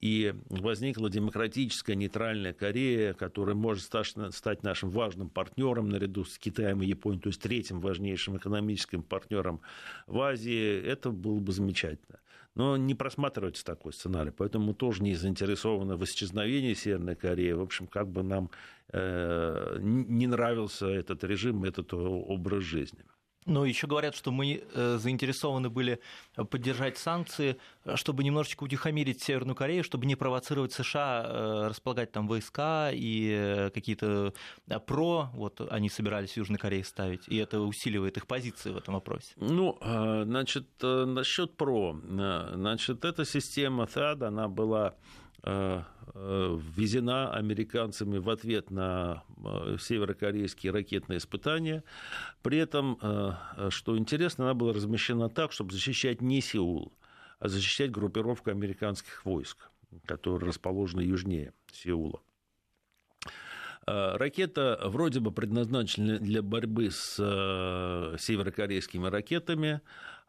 и 0.00 0.34
возникла 0.50 1.08
демократическая 1.08 1.94
нейтральная 1.94 2.52
Корея, 2.52 3.14
которая 3.14 3.54
может 3.54 3.84
стать 3.84 4.62
нашим 4.64 4.90
важным 4.90 5.30
партнером 5.30 5.88
наряду 5.88 6.24
с 6.24 6.38
Китаем 6.38 6.82
и 6.82 6.86
Японией, 6.86 7.22
то 7.22 7.28
есть 7.28 7.40
третьим 7.40 7.80
важнейшим 7.80 8.36
экономическим 8.36 9.04
партнером 9.04 9.60
в 10.08 10.20
Азии, 10.20 10.82
это 10.82 11.10
было 11.10 11.38
бы 11.38 11.52
замечательно. 11.52 12.18
Но 12.54 12.76
не 12.76 12.94
просматривается 12.94 13.64
такой 13.64 13.92
сценарий, 13.92 14.30
поэтому 14.30 14.66
мы 14.66 14.74
тоже 14.74 15.02
не 15.02 15.14
заинтересованы 15.14 15.96
в 15.96 16.04
исчезновении 16.04 16.74
Северной 16.74 17.16
Кореи. 17.16 17.52
В 17.52 17.62
общем, 17.62 17.86
как 17.86 18.08
бы 18.08 18.22
нам 18.22 18.50
э, 18.92 19.78
не 19.80 20.26
нравился 20.26 20.86
этот 20.86 21.24
режим, 21.24 21.64
этот 21.64 21.94
образ 21.94 22.62
жизни. 22.62 23.04
Но 23.44 23.64
еще 23.64 23.86
говорят, 23.86 24.14
что 24.14 24.30
мы 24.30 24.62
э, 24.62 24.98
заинтересованы 25.00 25.68
были 25.68 26.00
поддержать 26.50 26.96
санкции, 26.98 27.56
чтобы 27.96 28.22
немножечко 28.22 28.64
утихомирить 28.64 29.22
Северную 29.22 29.56
Корею, 29.56 29.82
чтобы 29.82 30.06
не 30.06 30.14
провоцировать 30.14 30.72
США 30.72 31.24
э, 31.24 31.66
располагать 31.68 32.12
там 32.12 32.28
войска 32.28 32.90
и 32.92 33.32
э, 33.36 33.70
какие-то 33.70 34.32
про, 34.86 35.30
вот 35.34 35.60
они 35.70 35.88
собирались 35.88 36.32
в 36.32 36.36
Южной 36.36 36.58
Корее 36.58 36.84
ставить, 36.84 37.28
и 37.28 37.36
это 37.36 37.60
усиливает 37.60 38.16
их 38.16 38.26
позиции 38.26 38.70
в 38.70 38.76
этом 38.76 38.94
вопросе. 38.94 39.32
Ну, 39.36 39.78
значит, 39.80 40.66
насчет 40.80 41.56
про, 41.56 41.96
значит, 42.54 43.04
эта 43.04 43.24
система 43.24 43.86
ТАД, 43.86 44.22
она 44.22 44.48
была 44.48 44.94
ввезена 45.44 47.32
американцами 47.32 48.18
в 48.18 48.30
ответ 48.30 48.70
на 48.70 49.24
э, 49.44 49.76
северокорейские 49.80 50.72
ракетные 50.72 51.18
испытания. 51.18 51.82
При 52.42 52.58
этом, 52.58 52.98
что 53.70 53.98
интересно, 53.98 54.44
она 54.44 54.54
была 54.54 54.72
размещена 54.72 55.28
так, 55.28 55.52
чтобы 55.52 55.72
защищать 55.72 56.20
не 56.20 56.40
Сеул, 56.40 56.92
а 57.40 57.48
защищать 57.48 57.90
группировку 57.90 58.50
американских 58.50 59.24
войск, 59.24 59.70
которые 60.06 60.48
расположены 60.48 61.00
южнее 61.00 61.52
Сеула. 61.72 62.20
Ракета 63.84 64.78
вроде 64.84 65.18
бы 65.18 65.32
предназначена 65.32 66.20
для 66.20 66.40
борьбы 66.40 66.90
с 66.92 67.16
северокорейскими 67.16 69.08
ракетами, 69.08 69.80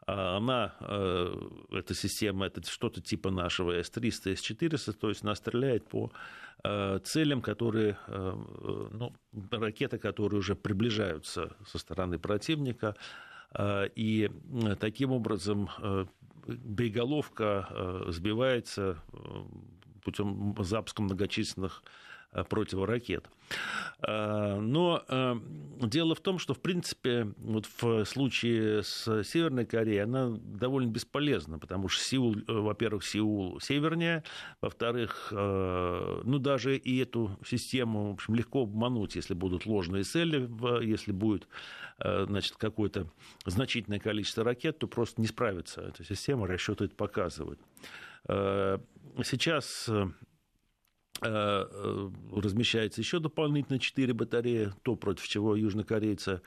она, 0.06 0.74
э, 0.80 1.34
эта 1.72 1.94
система, 1.94 2.46
это 2.46 2.62
что-то 2.68 3.00
типа 3.00 3.30
нашего 3.30 3.72
С-300, 3.72 4.36
С-400, 4.36 4.92
то 4.92 5.08
есть 5.08 5.22
она 5.22 5.34
стреляет 5.34 5.88
по 5.88 6.10
э, 6.62 6.98
целям, 7.04 7.40
которые, 7.40 7.96
э, 8.06 8.34
ну, 8.92 9.14
ракеты, 9.50 9.98
которые 9.98 10.40
уже 10.40 10.54
приближаются 10.54 11.56
со 11.66 11.78
стороны 11.78 12.18
противника, 12.18 12.96
и 13.94 14.28
таким 14.80 15.12
образом 15.12 15.68
боеголовка 16.44 18.04
сбивается 18.08 19.00
путем 20.02 20.56
запуска 20.58 21.02
многочисленных 21.02 21.84
противоракет. 22.42 23.28
Э, 24.02 24.58
но 24.58 25.04
э, 25.08 25.36
дело 25.82 26.14
в 26.14 26.20
том, 26.20 26.38
что, 26.38 26.54
в 26.54 26.60
принципе, 26.60 27.32
вот 27.36 27.66
в 27.78 28.04
случае 28.04 28.82
с 28.82 29.22
Северной 29.22 29.66
Кореей 29.66 30.02
она 30.02 30.36
довольно 30.40 30.90
бесполезна, 30.90 31.58
потому 31.58 31.88
что 31.88 32.02
Сеул, 32.02 32.36
во-первых, 32.46 33.04
Сеул 33.04 33.60
севернее, 33.60 34.24
во-вторых, 34.60 35.28
ну, 35.30 36.38
даже 36.38 36.76
и 36.76 36.98
эту 36.98 37.38
систему, 37.46 38.10
в 38.10 38.14
общем, 38.14 38.34
легко 38.34 38.62
обмануть, 38.62 39.16
если 39.16 39.34
будут 39.34 39.66
ложные 39.66 40.04
цели, 40.04 40.48
если 40.84 41.12
будет, 41.12 41.46
значит, 41.98 42.56
какое-то 42.56 43.08
значительное 43.46 44.00
количество 44.00 44.44
ракет, 44.44 44.78
то 44.78 44.86
просто 44.86 45.20
не 45.20 45.26
справится 45.26 45.82
эта 45.82 46.04
система, 46.04 46.46
расчеты 46.46 46.86
это 46.86 46.94
показывают. 46.94 47.60
Сейчас 48.26 49.88
Э, 49.88 49.92
э, 49.92 50.08
размещается 51.20 53.00
еще 53.00 53.18
дополнительно 53.20 53.78
4 53.78 54.12
батареи, 54.14 54.72
то, 54.82 54.96
против 54.96 55.26
чего 55.28 55.54
южнокорейцы 55.56 56.40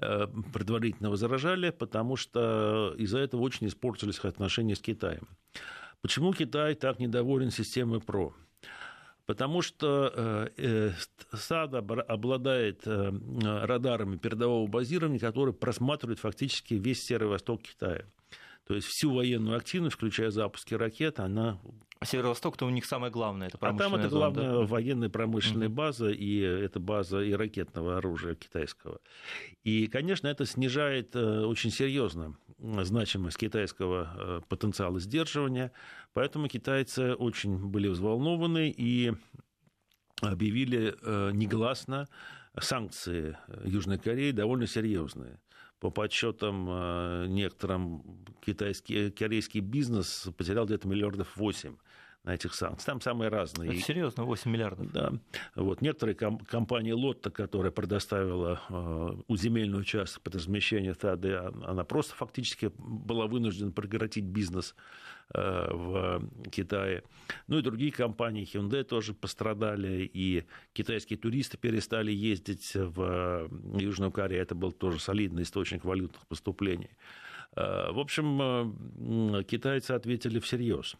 э, 0.00 0.26
предварительно 0.52 1.10
возражали, 1.10 1.70
потому 1.70 2.16
что 2.16 2.94
из-за 2.96 3.18
этого 3.18 3.42
очень 3.42 3.68
испортились 3.68 4.18
отношения 4.20 4.76
с 4.76 4.80
Китаем. 4.80 5.28
Почему 6.00 6.32
Китай 6.32 6.74
так 6.74 6.98
недоволен 6.98 7.50
системой 7.50 8.00
ПРО? 8.00 8.34
Потому 9.26 9.62
что 9.62 10.50
САД 11.32 11.74
обладает 11.74 12.86
радарами 12.86 14.16
передового 14.16 14.66
базирования, 14.66 15.18
которые 15.18 15.54
просматривают 15.54 16.18
фактически 16.18 16.74
весь 16.74 17.02
серый 17.02 17.28
восток 17.28 17.62
Китая. 17.62 18.04
То 18.66 18.74
есть 18.74 18.86
всю 18.86 19.14
военную 19.14 19.56
активность, 19.56 19.96
включая 19.96 20.30
запуски 20.30 20.74
ракет, 20.74 21.20
она 21.20 21.58
Северо-Восток-то 22.04 22.66
у 22.66 22.70
них 22.70 22.84
самое 22.84 23.12
главное, 23.12 23.48
это 23.48 23.58
промышленная 23.58 23.88
А 23.88 23.90
там 23.90 24.00
это 24.00 24.08
зона, 24.10 24.20
главная 24.20 24.60
да? 24.60 24.66
военная 24.66 25.08
промышленная 25.08 25.68
угу. 25.68 25.76
база, 25.76 26.10
и 26.10 26.38
это 26.38 26.80
база 26.80 27.20
и 27.20 27.32
ракетного 27.32 27.98
оружия 27.98 28.34
китайского. 28.34 29.00
И, 29.62 29.86
конечно, 29.86 30.26
это 30.26 30.46
снижает 30.46 31.14
э, 31.14 31.44
очень 31.44 31.70
серьезно 31.70 32.36
значимость 32.58 33.38
китайского 33.38 34.14
э, 34.16 34.40
потенциала 34.48 35.00
сдерживания, 35.00 35.72
поэтому 36.12 36.48
китайцы 36.48 37.14
очень 37.14 37.58
были 37.58 37.88
взволнованы 37.88 38.74
и 38.76 39.12
объявили 40.20 40.94
э, 41.00 41.30
негласно 41.32 42.08
санкции 42.58 43.36
Южной 43.64 43.98
Кореи 43.98 44.30
довольно 44.30 44.66
серьезные. 44.66 45.40
По 45.80 45.90
подсчетам 45.90 47.34
некоторым, 47.34 48.24
китайский, 48.46 49.10
корейский 49.10 49.60
бизнес 49.60 50.28
потерял 50.38 50.64
где-то 50.64 50.88
миллиардов 50.88 51.36
восемь 51.36 51.76
на 52.24 52.34
этих 52.34 52.54
санкциях. 52.54 52.86
Там 52.86 53.00
самые 53.00 53.28
разные. 53.28 53.72
Это 53.72 53.80
серьезно, 53.80 54.24
8 54.24 54.50
миллиардов. 54.50 54.90
Да. 54.92 55.12
Вот. 55.54 55.82
Некоторые 55.82 56.16
ком- 56.16 56.38
компании 56.38 56.92
Лотта, 56.92 57.30
которая 57.30 57.70
предоставила 57.70 58.60
э, 58.68 59.34
земельный 59.36 59.78
участок 59.78 60.22
под 60.22 60.36
размещение 60.36 60.94
ТАД, 60.94 61.24
она 61.64 61.84
просто 61.84 62.14
фактически 62.14 62.72
была 62.78 63.26
вынуждена 63.26 63.70
прекратить 63.72 64.24
бизнес 64.24 64.74
э, 65.34 65.68
в 65.70 66.22
Китае. 66.50 67.04
Ну 67.46 67.58
и 67.58 67.62
другие 67.62 67.92
компании, 67.92 68.48
Hyundai 68.50 68.84
тоже 68.84 69.12
пострадали, 69.12 70.10
и 70.12 70.44
китайские 70.72 71.18
туристы 71.18 71.58
перестали 71.58 72.10
ездить 72.10 72.72
в 72.74 73.50
Южную 73.78 74.10
Корею. 74.10 74.40
Это 74.40 74.54
был 74.54 74.72
тоже 74.72 74.98
солидный 74.98 75.42
источник 75.42 75.84
валютных 75.84 76.26
поступлений. 76.26 76.90
Э, 77.56 77.92
в 77.92 77.98
общем, 77.98 79.38
э, 79.40 79.44
китайцы 79.44 79.92
ответили 79.92 80.38
всерьез. 80.38 80.96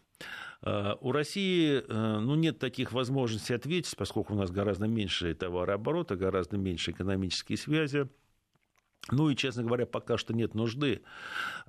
Э, 0.62 0.94
у 1.00 1.12
России 1.12 1.82
ну, 1.88 2.34
нет 2.34 2.58
таких 2.58 2.92
возможностей 2.92 3.54
ответить, 3.54 3.96
поскольку 3.96 4.34
у 4.34 4.36
нас 4.36 4.50
гораздо 4.50 4.86
меньше 4.86 5.34
товарооборота, 5.34 6.16
гораздо 6.16 6.56
меньше 6.56 6.92
экономические 6.92 7.58
связи. 7.58 8.08
Ну 9.10 9.28
и, 9.28 9.36
честно 9.36 9.62
говоря, 9.62 9.84
пока 9.84 10.16
что 10.16 10.32
нет 10.32 10.54
нужды 10.54 11.02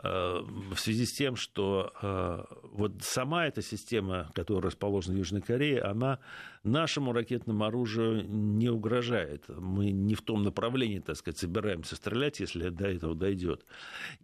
э, 0.01 0.41
в 0.71 0.77
связи 0.77 1.05
с 1.05 1.11
тем, 1.11 1.35
что 1.35 1.91
э, 2.01 2.45
вот 2.71 2.93
сама 3.01 3.45
эта 3.45 3.61
система, 3.61 4.31
которая 4.33 4.63
расположена 4.63 5.15
в 5.15 5.17
Южной 5.17 5.41
Корее, 5.41 5.81
она 5.81 6.19
нашему 6.63 7.11
ракетному 7.11 7.65
оружию 7.65 8.25
не 8.25 8.69
угрожает. 8.69 9.43
Мы 9.49 9.91
не 9.91 10.15
в 10.15 10.21
том 10.21 10.43
направлении, 10.43 10.99
так 10.99 11.17
сказать, 11.17 11.37
собираемся 11.37 11.97
стрелять, 11.97 12.39
если 12.39 12.69
до 12.69 12.87
этого 12.87 13.15
дойдет. 13.15 13.65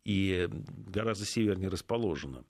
И 0.06 0.48
гораздо 0.88 1.26
севернее 1.26 1.70
расположена. 1.70 2.46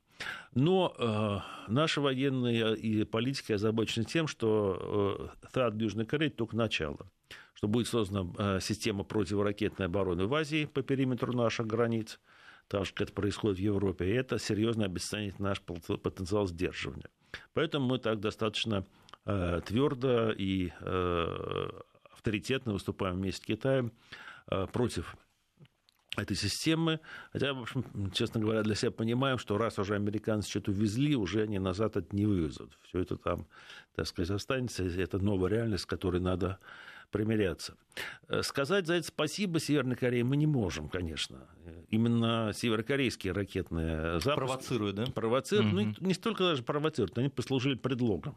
Но 0.53 0.93
э, 0.95 1.71
наши 1.71 2.01
военные 2.01 2.77
и 2.77 3.03
политики 3.03 3.53
озабочены 3.53 4.05
тем, 4.05 4.27
что 4.27 5.31
э, 5.41 5.47
ТАД 5.51 5.81
Южной 5.81 6.05
Кореи 6.05 6.29
только 6.29 6.55
начало 6.55 7.09
что 7.53 7.67
будет 7.67 7.87
создана 7.87 8.31
э, 8.37 8.59
система 8.61 9.03
противоракетной 9.03 9.87
обороны 9.87 10.25
в 10.25 10.33
Азии 10.33 10.65
по 10.65 10.81
периметру 10.81 11.33
наших 11.33 11.67
границ, 11.67 12.19
так 12.67 12.85
же, 12.85 12.93
как 12.93 13.01
это 13.01 13.13
происходит 13.13 13.57
в 13.57 13.61
Европе, 13.61 14.05
и 14.05 14.13
это 14.13 14.39
серьезно 14.39 14.85
обесценит 14.85 15.39
наш 15.39 15.61
потенциал 15.61 16.47
сдерживания. 16.47 17.09
Поэтому 17.53 17.87
мы 17.87 17.99
так 17.99 18.19
достаточно 18.19 18.85
э, 19.25 19.61
твердо 19.65 20.31
и 20.31 20.71
э, 20.79 21.69
авторитетно 22.11 22.73
выступаем 22.73 23.15
вместе 23.15 23.41
с 23.41 23.45
Китаем 23.45 23.91
против 24.73 25.15
этой 26.17 26.35
системы. 26.35 26.99
Хотя, 27.31 27.53
в 27.53 27.61
общем, 27.61 28.11
честно 28.11 28.41
говоря, 28.41 28.63
для 28.63 28.75
себя 28.75 28.91
понимаем, 28.91 29.37
что 29.37 29.57
раз 29.57 29.79
уже 29.79 29.95
американцы 29.95 30.49
что-то 30.49 30.71
увезли, 30.71 31.15
уже 31.15 31.41
они 31.43 31.59
назад 31.59 31.95
это 31.95 32.15
не 32.15 32.25
вывезут. 32.25 32.77
Все 32.83 32.99
это 32.99 33.15
там, 33.17 33.47
так 33.95 34.07
сказать, 34.07 34.31
останется. 34.31 34.83
Это 34.83 35.19
новая 35.19 35.49
реальность, 35.49 35.83
с 35.83 35.85
которой 35.85 36.19
надо 36.19 36.59
примиряться. 37.11 37.75
Э, 38.27 38.41
сказать 38.41 38.87
за 38.87 38.95
это 38.95 39.07
спасибо 39.07 39.59
Северной 39.59 39.95
Корее 39.95 40.23
мы 40.23 40.37
не 40.37 40.47
можем, 40.47 40.89
конечно. 40.89 41.47
Именно 41.89 42.51
северокорейские 42.53 43.33
ракетные 43.33 44.19
запуски... 44.19 44.35
Провоцируют, 44.35 44.95
да? 44.95 45.05
Провоцируют. 45.05 45.73
Угу. 45.73 45.95
Ну, 45.99 46.07
не 46.07 46.13
столько 46.13 46.43
даже 46.43 46.63
провоцируют, 46.63 47.17
они 47.17 47.29
послужили 47.29 47.75
предлогом 47.75 48.35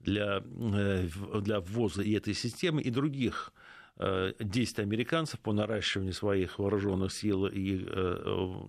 для, 0.00 0.42
э, 0.44 1.08
для 1.40 1.60
ввоза 1.60 2.02
и 2.02 2.12
этой 2.12 2.34
системы, 2.34 2.82
и 2.82 2.90
других 2.90 3.52
э, 3.96 4.34
действий 4.38 4.84
американцев 4.84 5.40
по 5.40 5.52
наращиванию 5.52 6.12
своих 6.12 6.58
вооруженных 6.58 7.12
сил 7.12 7.46
и, 7.46 7.86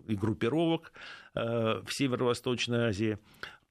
и 0.08 0.16
группировок 0.16 0.94
в 1.34 1.88
Северо-Восточной 1.90 2.90
Азии 2.90 3.18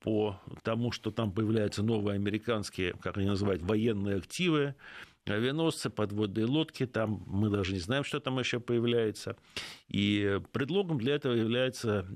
по 0.03 0.41
тому, 0.63 0.93
что 0.93 1.11
там 1.11 1.31
появляются 1.31 1.83
новые 1.83 2.15
американские, 2.15 2.95
как 2.95 3.19
они 3.19 3.27
называют, 3.27 3.63
военные 3.63 4.17
активы, 4.17 4.75
авианосцы, 5.29 5.91
подводные 5.91 6.47
лодки, 6.47 6.87
там 6.87 7.23
мы 7.27 7.51
даже 7.51 7.73
не 7.73 7.79
знаем, 7.79 8.05
что 8.05 8.21
там 8.21 8.39
еще 8.39 8.61
появляется. 8.61 9.37
И 9.89 10.41
предлогом 10.53 10.99
для 10.99 11.15
этого 11.15 11.35
является 11.35 12.07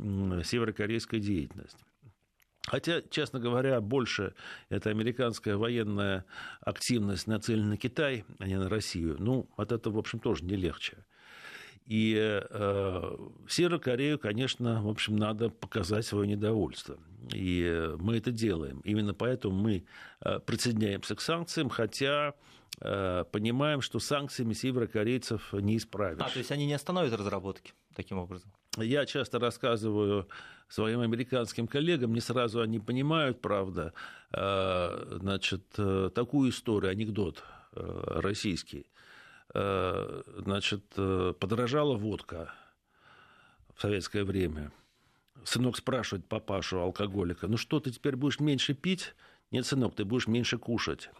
северокорейская 0.44 1.20
деятельность. 1.20 1.78
Хотя, 2.66 3.02
честно 3.02 3.40
говоря, 3.40 3.80
больше 3.80 4.34
это 4.70 4.88
американская 4.88 5.56
военная 5.56 6.24
активность 6.60 7.26
нацелена 7.26 7.70
на 7.70 7.76
Китай, 7.76 8.24
а 8.38 8.46
не 8.46 8.58
на 8.58 8.70
Россию. 8.70 9.16
Ну, 9.18 9.50
от 9.56 9.70
этого, 9.70 9.96
в 9.96 9.98
общем, 9.98 10.18
тоже 10.18 10.44
не 10.44 10.56
легче. 10.56 11.04
И 11.86 12.16
э, 12.18 13.16
Северную 13.48 13.80
Корею, 13.80 14.18
конечно, 14.18 14.82
в 14.82 14.88
общем, 14.88 15.16
надо 15.16 15.50
показать 15.50 16.06
свое 16.06 16.26
недовольство. 16.26 16.98
И 17.32 17.90
мы 17.98 18.16
это 18.16 18.30
делаем. 18.32 18.80
Именно 18.80 19.14
поэтому 19.14 19.54
мы 19.54 19.84
э, 20.20 20.38
присоединяемся 20.40 21.14
к 21.14 21.20
санкциям, 21.20 21.68
хотя 21.68 22.34
Э, 22.80 23.24
понимаем, 23.30 23.80
что 23.80 23.98
санкциями 23.98 24.52
северокорейцев 24.52 25.52
не 25.52 25.76
исправишь. 25.76 26.22
А, 26.22 26.28
то 26.28 26.38
есть 26.38 26.50
они 26.50 26.66
не 26.66 26.74
остановят 26.74 27.12
разработки 27.14 27.72
таким 27.94 28.18
образом? 28.18 28.52
Я 28.76 29.06
часто 29.06 29.38
рассказываю 29.38 30.28
своим 30.68 31.00
американским 31.00 31.68
коллегам, 31.68 32.12
не 32.12 32.20
сразу 32.20 32.60
они 32.60 32.80
понимают, 32.80 33.40
правда, 33.40 33.92
э, 34.32 35.18
значит, 35.20 35.62
э, 35.78 36.10
такую 36.14 36.50
историю, 36.50 36.90
анекдот 36.90 37.42
российский. 37.76 38.86
Значит, 39.52 40.85
подорожала 40.94 41.96
водка 41.96 42.52
в 43.74 43.83
советское 43.83 44.24
время. 44.24 44.72
Сынок 45.44 45.76
спрашивает 45.76 46.26
папашу, 46.26 46.80
алкоголика, 46.80 47.46
ну 47.48 47.57
что, 47.57 47.80
ты 47.80 47.90
теперь 47.90 48.16
будешь 48.16 48.40
меньше 48.40 48.74
пить? 48.74 49.14
Нет, 49.50 49.66
сынок, 49.66 49.94
ты 49.94 50.04
будешь 50.04 50.26
меньше 50.26 50.59
кушать. 50.59 51.11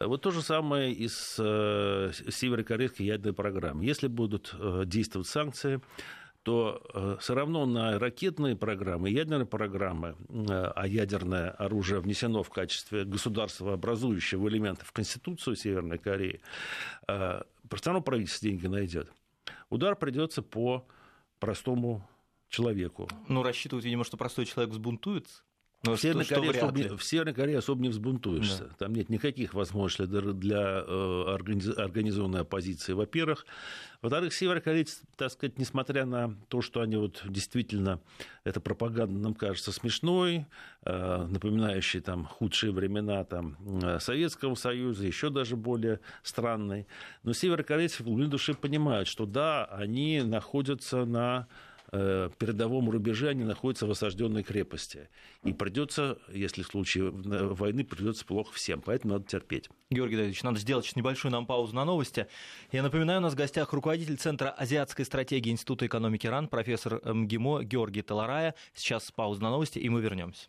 Вот 0.00 0.22
то 0.22 0.30
же 0.30 0.42
самое 0.42 0.92
и 0.92 1.08
с 1.08 1.36
э, 1.38 2.10
северокорейской 2.30 3.06
ядерной 3.06 3.32
программой. 3.32 3.86
Если 3.86 4.08
будут 4.08 4.54
э, 4.58 4.82
действовать 4.86 5.28
санкции, 5.28 5.80
то 6.42 6.82
э, 6.94 7.16
все 7.20 7.34
равно 7.34 7.64
на 7.66 7.98
ракетные 7.98 8.56
программы, 8.56 9.10
ядерные 9.10 9.46
программы, 9.46 10.16
а 10.48 10.86
ядерное 10.86 11.50
оружие 11.50 12.00
внесено 12.00 12.42
в 12.42 12.50
качестве 12.50 13.04
государствообразующего 13.04 14.48
элемента 14.48 14.84
в 14.84 14.92
Конституцию 14.92 15.56
Северной 15.56 15.98
Кореи, 15.98 16.40
все 17.74 17.90
равно 17.90 18.02
правительство 18.02 18.48
деньги 18.48 18.66
найдет. 18.66 19.12
Удар 19.68 19.96
придется 19.96 20.42
по 20.42 20.86
простому 21.38 22.08
человеку. 22.48 23.08
Ну, 23.28 23.42
рассчитывают, 23.42 23.84
видимо, 23.84 24.04
что 24.04 24.16
простой 24.16 24.46
человек 24.46 24.72
взбунтуется. 24.72 25.42
Но 25.86 25.96
в, 25.96 26.00
Северной 26.00 26.24
Корее 26.24 26.50
особо, 26.50 26.96
в 26.96 27.04
Северной 27.04 27.34
Корее 27.34 27.58
особо 27.58 27.82
не 27.82 27.88
взбунтуешься. 27.88 28.64
Да. 28.64 28.74
Там 28.78 28.94
нет 28.94 29.08
никаких 29.08 29.54
возможностей 29.54 30.06
для, 30.06 30.20
для 30.32 30.84
э, 30.86 31.36
организованной 31.76 32.40
оппозиции, 32.40 32.92
во-первых. 32.92 33.46
Во-вторых, 34.02 34.34
северокорейцы, 34.34 35.02
так 35.16 35.32
сказать, 35.32 35.58
несмотря 35.58 36.04
на 36.04 36.36
то, 36.48 36.60
что 36.60 36.80
они 36.80 36.96
вот 36.96 37.22
действительно, 37.26 38.00
эта 38.44 38.60
пропаганда 38.60 39.18
нам 39.18 39.34
кажется 39.34 39.72
смешной, 39.72 40.46
э, 40.84 41.26
напоминающей 41.28 42.00
там 42.00 42.26
худшие 42.26 42.72
времена 42.72 43.24
там, 43.24 43.56
э, 43.82 43.98
Советского 43.98 44.54
Союза, 44.54 45.06
еще 45.06 45.30
даже 45.30 45.56
более 45.56 46.00
странной, 46.22 46.86
но 47.22 47.32
северокорейцы 47.32 48.02
в 48.02 48.06
глубине 48.06 48.28
души 48.28 48.54
понимают, 48.54 49.08
что 49.08 49.26
да, 49.26 49.64
они 49.64 50.22
находятся 50.22 51.04
на 51.04 51.48
передовом 51.90 52.90
рубеже 52.90 53.28
они 53.28 53.44
находятся 53.44 53.86
в 53.86 53.90
осажденной 53.90 54.42
крепости. 54.42 55.08
И 55.44 55.52
придется, 55.52 56.18
если 56.32 56.62
в 56.62 56.66
случае 56.66 57.10
войны, 57.10 57.84
придется 57.84 58.24
плохо 58.24 58.52
всем. 58.52 58.80
Поэтому 58.80 59.14
надо 59.14 59.26
терпеть. 59.26 59.68
Георгий 59.90 60.16
Давидович, 60.16 60.42
надо 60.42 60.58
сделать 60.58 60.90
небольшую 60.96 61.32
нам 61.32 61.46
паузу 61.46 61.74
на 61.74 61.84
новости. 61.84 62.26
Я 62.72 62.82
напоминаю, 62.82 63.20
у 63.20 63.22
нас 63.22 63.34
в 63.34 63.36
гостях 63.36 63.72
руководитель 63.72 64.16
Центра 64.16 64.50
азиатской 64.50 65.04
стратегии 65.04 65.50
Института 65.50 65.86
экономики 65.86 66.26
РАН, 66.26 66.48
профессор 66.48 67.00
МГИМО 67.04 67.62
Георгий 67.62 68.02
Таларая. 68.02 68.54
Сейчас 68.74 69.10
пауза 69.12 69.42
на 69.42 69.50
новости, 69.50 69.78
и 69.78 69.88
мы 69.88 70.00
вернемся. 70.00 70.48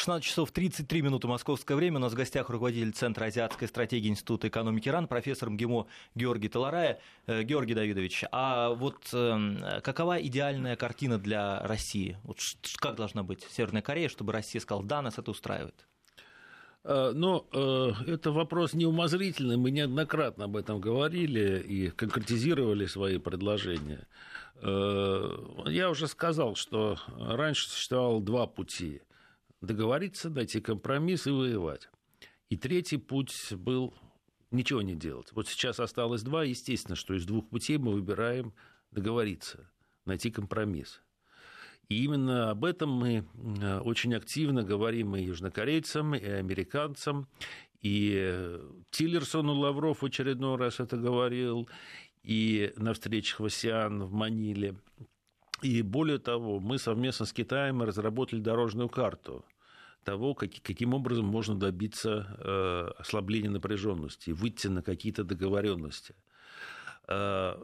16 0.00 0.24
часов 0.24 0.50
33 0.50 1.02
минуты 1.02 1.28
московское 1.28 1.76
время. 1.76 1.98
У 1.98 2.00
нас 2.00 2.14
в 2.14 2.16
гостях 2.16 2.48
руководитель 2.48 2.90
Центра 2.92 3.26
азиатской 3.26 3.68
стратегии 3.68 4.08
Института 4.08 4.48
экономики 4.48 4.88
РАН, 4.88 5.06
профессор 5.08 5.50
МГИМО 5.50 5.86
Георгий 6.14 6.48
Таларая. 6.48 7.00
Э, 7.26 7.42
Георгий 7.42 7.74
Давидович, 7.74 8.24
а 8.32 8.70
вот 8.70 8.96
э, 9.12 9.80
какова 9.82 10.18
идеальная 10.22 10.76
картина 10.76 11.18
для 11.18 11.60
России? 11.66 12.16
Вот 12.24 12.38
как 12.76 12.96
должна 12.96 13.24
быть 13.24 13.46
Северная 13.50 13.82
Корея, 13.82 14.08
чтобы 14.08 14.32
Россия 14.32 14.62
сказала, 14.62 14.86
да, 14.86 15.02
нас 15.02 15.18
это 15.18 15.32
устраивает? 15.32 15.86
Э, 16.82 17.12
но 17.14 17.46
это 18.06 18.32
вопрос 18.32 18.72
неумозрительный. 18.72 19.58
Мы 19.58 19.70
неоднократно 19.70 20.46
об 20.46 20.56
этом 20.56 20.80
говорили 20.80 21.60
и 21.60 21.90
конкретизировали 21.90 22.86
свои 22.86 23.18
предложения. 23.18 24.06
Я 24.62 25.90
уже 25.90 26.06
сказал, 26.06 26.54
что 26.54 26.96
раньше 27.18 27.68
существовало 27.68 28.22
два 28.22 28.46
пути 28.46 29.02
договориться, 29.60 30.30
найти 30.30 30.60
компромисс 30.60 31.26
и 31.26 31.30
воевать. 31.30 31.88
И 32.48 32.56
третий 32.56 32.96
путь 32.96 33.52
был 33.52 33.94
ничего 34.50 34.82
не 34.82 34.94
делать. 34.94 35.28
Вот 35.32 35.48
сейчас 35.48 35.80
осталось 35.80 36.22
два, 36.22 36.44
естественно, 36.44 36.96
что 36.96 37.14
из 37.14 37.24
двух 37.24 37.48
путей 37.48 37.78
мы 37.78 37.92
выбираем 37.92 38.52
договориться, 38.90 39.70
найти 40.04 40.30
компромисс. 40.30 41.02
И 41.88 42.04
именно 42.04 42.50
об 42.50 42.64
этом 42.64 42.90
мы 42.90 43.24
очень 43.82 44.14
активно 44.14 44.62
говорим 44.62 45.16
и 45.16 45.22
южнокорейцам, 45.22 46.14
и 46.14 46.24
американцам. 46.24 47.28
И 47.80 48.58
Тиллерсону 48.90 49.54
Лавров 49.54 50.02
в 50.02 50.06
очередной 50.06 50.56
раз 50.56 50.80
это 50.80 50.96
говорил, 50.96 51.68
и 52.22 52.72
на 52.76 52.92
встречах 52.92 53.40
в 53.40 53.44
АСИАН 53.46 54.04
в 54.04 54.12
Маниле. 54.12 54.76
И 55.62 55.82
более 55.82 56.18
того, 56.18 56.60
мы 56.60 56.78
совместно 56.78 57.26
с 57.26 57.32
Китаем 57.32 57.82
разработали 57.82 58.40
дорожную 58.40 58.88
карту 58.88 59.44
того, 60.04 60.34
как, 60.34 60.50
каким 60.62 60.94
образом 60.94 61.26
можно 61.26 61.54
добиться 61.54 62.36
э, 62.38 62.90
ослабления 62.98 63.50
напряженности, 63.50 64.30
выйти 64.30 64.68
на 64.68 64.82
какие-то 64.82 65.24
договоренности. 65.24 66.14
Э, 67.08 67.56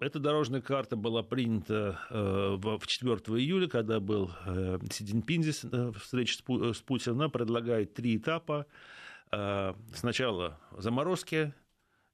эта 0.00 0.20
дорожная 0.20 0.60
карта 0.60 0.94
была 0.94 1.24
принята 1.24 2.00
э, 2.10 2.56
в 2.56 2.86
4 2.86 3.16
июля, 3.36 3.68
когда 3.68 3.98
был 3.98 4.30
э, 4.46 4.78
Си 4.92 5.04
Цзиньпин 5.04 5.42
здесь 5.42 5.64
э, 5.64 5.92
встреча 5.98 6.38
с 6.38 6.80
Путиным. 6.80 7.18
Она 7.18 7.28
предлагает 7.28 7.94
три 7.94 8.16
этапа. 8.16 8.66
Сначала 9.92 10.58
заморозки 10.78 11.52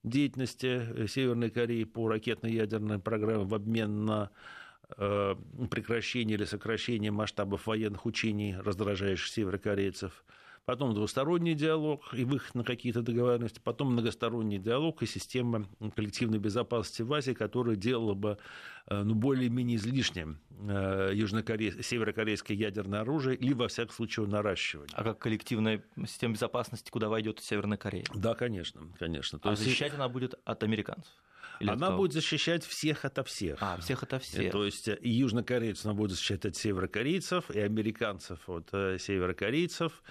деятельности 0.03 1.07
Северной 1.07 1.49
Кореи 1.49 1.85
по 1.85 2.09
ракетно-ядерной 2.09 2.99
программе 2.99 3.45
в 3.45 3.55
обмен 3.55 4.05
на 4.05 4.31
прекращение 4.97 6.37
или 6.37 6.45
сокращение 6.45 7.11
масштабов 7.11 7.67
военных 7.67 8.07
учений, 8.07 8.57
раздражающих 8.57 9.29
северокорейцев– 9.29 10.25
потом 10.65 10.95
двусторонний 10.95 11.55
диалог 11.55 12.15
и 12.15 12.25
выход 12.25 12.55
на 12.55 12.65
какие-то 12.65 13.03
договоренности, 13.03 13.61
потом 13.63 13.93
многосторонний 13.93 14.59
диалог 14.59 15.03
и 15.03 15.07
система 15.07 15.69
коллективной 15.95 16.39
безопасности 16.39 17.03
в 17.03 17.13
Азии, 17.13 17.33
которая 17.33 17.77
делала 17.77 18.15
бы 18.15 18.39
э, 18.87 19.03
ну, 19.03 19.15
более-менее 19.15 19.77
излишним 19.77 20.41
э, 20.51 21.11
южнокорей... 21.15 21.83
северокорейское 21.83 22.57
ядерное 22.57 23.01
оружие 23.01 23.37
или, 23.37 23.53
во 23.53 23.69
всяком 23.69 23.95
случае, 23.95 24.27
наращивание. 24.27 24.95
А 24.95 25.05
как 25.05 25.19
коллективная 25.19 25.85
система 26.07 26.35
безопасности, 26.35 26.91
куда 26.91 27.09
войдет 27.09 27.41
Северная 27.41 27.79
Корея? 27.79 28.05
Да, 28.15 28.35
конечно, 28.35 28.83
конечно. 28.99 29.39
То 29.39 29.51
а 29.51 29.53
есть... 29.53 29.65
защищать 29.65 29.95
она 29.95 30.09
будет 30.09 30.35
от 30.45 30.63
американцев? 30.63 31.13
Или 31.61 31.71
она 31.71 31.91
будет 31.91 32.13
защищать 32.13 32.65
всех 32.65 33.05
ото 33.05 33.23
всех. 33.25 33.59
А, 33.61 33.79
всех 33.79 34.03
ото 34.03 34.19
всех. 34.19 34.53
То 34.53 34.65
есть 34.65 34.89
и 34.89 35.09
южнокорейцев 35.09 35.85
она 35.87 35.95
будет 35.95 36.13
защищать 36.13 36.45
от 36.45 36.57
северокорейцев, 36.57 37.51
и 37.51 37.61
американцев 37.61 38.49
от 38.49 38.69
э, 38.73 38.99
северокорейцев, 38.99 40.03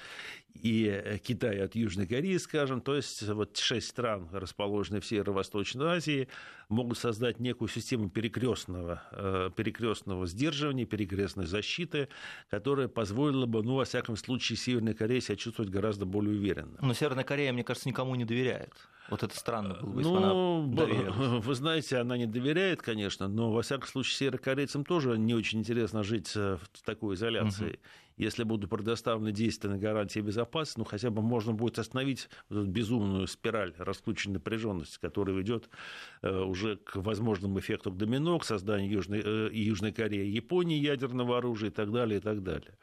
и 0.54 0.86
э, 0.88 1.18
Китай 1.18 1.60
от 1.60 1.76
Южной 1.76 2.08
Кореи, 2.08 2.38
скажем. 2.38 2.82
То 2.82 2.96
есть 2.96 3.24
вот 3.24 3.58
шесть 3.58 3.90
стран, 3.90 4.30
расположенные 4.32 5.02
в 5.02 5.06
Северо-Восточной 5.06 5.86
Азии, 5.86 6.28
могут 6.70 6.98
создать 6.98 7.40
некую 7.40 7.70
систему 7.70 8.10
перекрестного, 8.10 9.04
э, 9.12 9.50
перекрестного 9.56 10.28
сдерживания, 10.28 10.86
перекрестной 10.86 11.46
защиты, 11.46 12.08
которая 12.50 12.88
позволила 12.88 13.46
бы, 13.46 13.64
ну, 13.64 13.76
во 13.76 13.86
всяком 13.86 14.16
случае, 14.16 14.58
Северной 14.58 14.94
Корее 14.94 15.22
себя 15.22 15.36
чувствовать 15.36 15.72
гораздо 15.72 16.06
более 16.06 16.36
уверенно. 16.36 16.78
Но 16.82 16.94
Северная 16.94 17.24
Корея, 17.24 17.52
мне 17.54 17.64
кажется, 17.64 17.90
никому 17.90 18.16
не 18.16 18.26
доверяет. 18.26 18.74
Вот 19.14 19.22
это 19.22 19.38
странно 19.38 19.76
было 19.76 19.92
бы, 19.92 20.00
если 20.00 20.12
ну, 20.12 20.64
она 20.64 20.76
доверилась. 20.76 21.16
Вы 21.46 21.54
знаете, 21.54 21.98
она 21.98 22.18
не 22.18 22.26
доверяет, 22.26 22.82
конечно, 22.82 23.28
но, 23.28 23.52
во 23.52 23.62
всяком 23.62 23.88
случае, 23.88 24.16
северокорейцам 24.16 24.84
тоже 24.84 25.20
не 25.20 25.36
очень 25.36 25.60
интересно 25.60 26.02
жить 26.02 26.32
э, 26.36 26.58
в 26.58 26.82
такой 26.84 27.14
изоляции. 27.14 27.74
Угу 27.74 27.80
если 28.16 28.44
будут 28.44 28.70
предоставлены 28.70 29.32
действенные 29.32 29.80
гарантии 29.80 30.20
безопасности, 30.20 30.78
ну, 30.78 30.86
хотя 30.86 31.10
бы 31.10 31.22
можно 31.22 31.52
будет 31.52 31.80
остановить 31.80 32.30
эту 32.48 32.64
безумную 32.66 33.26
спираль 33.26 33.74
раскрученной 33.78 34.36
напряженности, 34.36 35.00
которая 35.02 35.36
ведет 35.36 35.68
э, 36.22 36.40
уже 36.40 36.78
к 36.78 36.96
возможному 36.98 37.60
эффекту 37.60 37.90
домино, 37.90 38.38
к 38.38 38.46
созданию 38.46 38.92
Южной, 38.92 39.22
э, 39.26 39.50
Южной 39.52 39.94
Кореи, 39.94 40.28
Японии 40.28 40.78
ядерного 40.78 41.40
оружия 41.40 41.70
и 41.70 41.74
так 41.74 41.92
далее, 41.92 42.20
и 42.20 42.22
так 42.22 42.44
далее. 42.44 42.78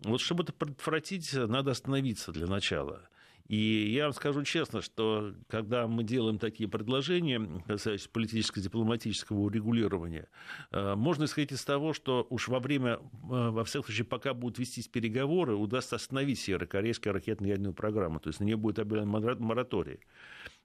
Вот 0.00 0.20
чтобы 0.20 0.42
это 0.42 0.52
предотвратить, 0.52 1.32
надо 1.32 1.70
остановиться 1.70 2.30
для 2.30 2.46
начала. 2.46 3.08
И 3.48 3.92
я 3.94 4.04
вам 4.04 4.12
скажу 4.12 4.44
честно, 4.44 4.82
что 4.82 5.34
когда 5.48 5.86
мы 5.86 6.04
делаем 6.04 6.38
такие 6.38 6.68
предложения, 6.68 7.40
касающиеся 7.66 8.10
политическо-дипломатического 8.10 9.38
урегулирования, 9.38 10.28
э, 10.70 10.94
можно 10.94 11.24
исходить 11.24 11.52
из 11.52 11.64
того, 11.64 11.94
что 11.94 12.26
уж 12.28 12.48
во 12.48 12.60
время, 12.60 12.96
э, 12.96 12.98
во 13.22 13.64
всяком 13.64 13.86
случае, 13.86 14.04
пока 14.04 14.34
будут 14.34 14.58
вестись 14.58 14.88
переговоры, 14.88 15.54
удастся 15.54 15.96
остановить 15.96 16.38
северокорейскую 16.40 17.14
ракетно-ядерную 17.14 17.72
программу, 17.72 18.20
то 18.20 18.28
есть 18.28 18.40
на 18.40 18.44
нее 18.44 18.58
будет 18.58 18.78
объявлен 18.78 19.08
мораторий. 19.08 20.00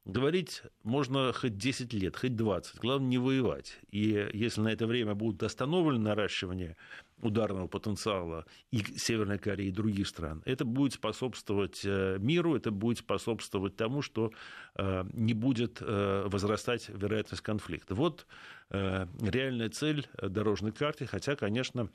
Говорить 0.05 0.63
можно 0.83 1.31
хоть 1.31 1.57
10 1.57 1.93
лет, 1.93 2.17
хоть 2.17 2.35
20. 2.35 2.79
Главное 2.79 3.07
не 3.07 3.17
воевать. 3.17 3.79
И 3.89 4.29
если 4.33 4.59
на 4.59 4.67
это 4.67 4.85
время 4.85 5.15
будут 5.15 5.41
остановлены 5.43 5.99
наращивание 5.99 6.75
ударного 7.23 7.67
потенциала 7.67 8.45
и 8.71 8.83
Северной 8.97 9.37
Кореи, 9.37 9.67
и 9.67 9.71
других 9.71 10.07
стран, 10.07 10.41
это 10.45 10.65
будет 10.65 10.93
способствовать 10.93 11.81
э, 11.83 12.17
миру, 12.19 12.55
это 12.55 12.71
будет 12.71 12.99
способствовать 12.99 13.75
тому, 13.75 14.01
что 14.01 14.31
э, 14.75 15.05
не 15.13 15.33
будет 15.33 15.81
э, 15.81 16.27
возрастать 16.27 16.89
вероятность 16.89 17.43
конфликта. 17.43 17.95
Вот 17.95 18.25
реальная 18.69 19.69
цель 19.69 20.07
дорожной 20.19 20.71
карты, 20.71 21.05
хотя, 21.05 21.35
конечно, 21.35 21.89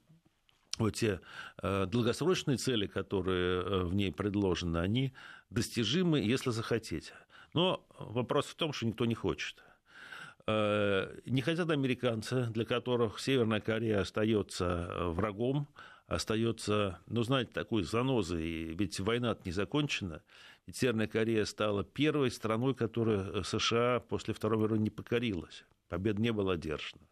вот 0.78 0.94
те 0.94 1.20
долгосрочные 1.60 2.56
цели, 2.56 2.86
которые 2.86 3.84
в 3.84 3.94
ней 3.96 4.12
предложены, 4.12 4.76
они 4.78 5.12
достижимы, 5.50 6.20
если 6.20 6.50
захотеть. 6.50 7.12
Но 7.52 7.84
вопрос 7.98 8.46
в 8.46 8.54
том, 8.54 8.72
что 8.72 8.86
никто 8.86 9.06
не 9.06 9.16
хочет. 9.16 9.64
Э, 10.50 11.14
не 11.26 11.42
хотят 11.42 11.68
американцы, 11.68 12.46
для 12.46 12.64
которых 12.64 13.20
Северная 13.20 13.60
Корея 13.60 14.00
остается 14.00 15.10
врагом, 15.10 15.68
остается, 16.06 17.00
ну, 17.06 17.22
знаете, 17.22 17.50
такой 17.52 17.82
занозой, 17.82 18.74
ведь 18.74 18.98
война 18.98 19.36
не 19.44 19.52
закончена. 19.52 20.22
Ведь 20.66 20.76
Северная 20.76 21.06
Корея 21.06 21.44
стала 21.44 21.84
первой 21.84 22.30
страной, 22.30 22.74
которая 22.74 23.42
США 23.42 24.00
после 24.00 24.32
Второй 24.32 24.58
мировой 24.58 24.78
не 24.78 24.88
покорилась. 24.88 25.66
Победа 25.90 26.22
не 26.22 26.32
была 26.32 26.54
одержана. 26.54 27.02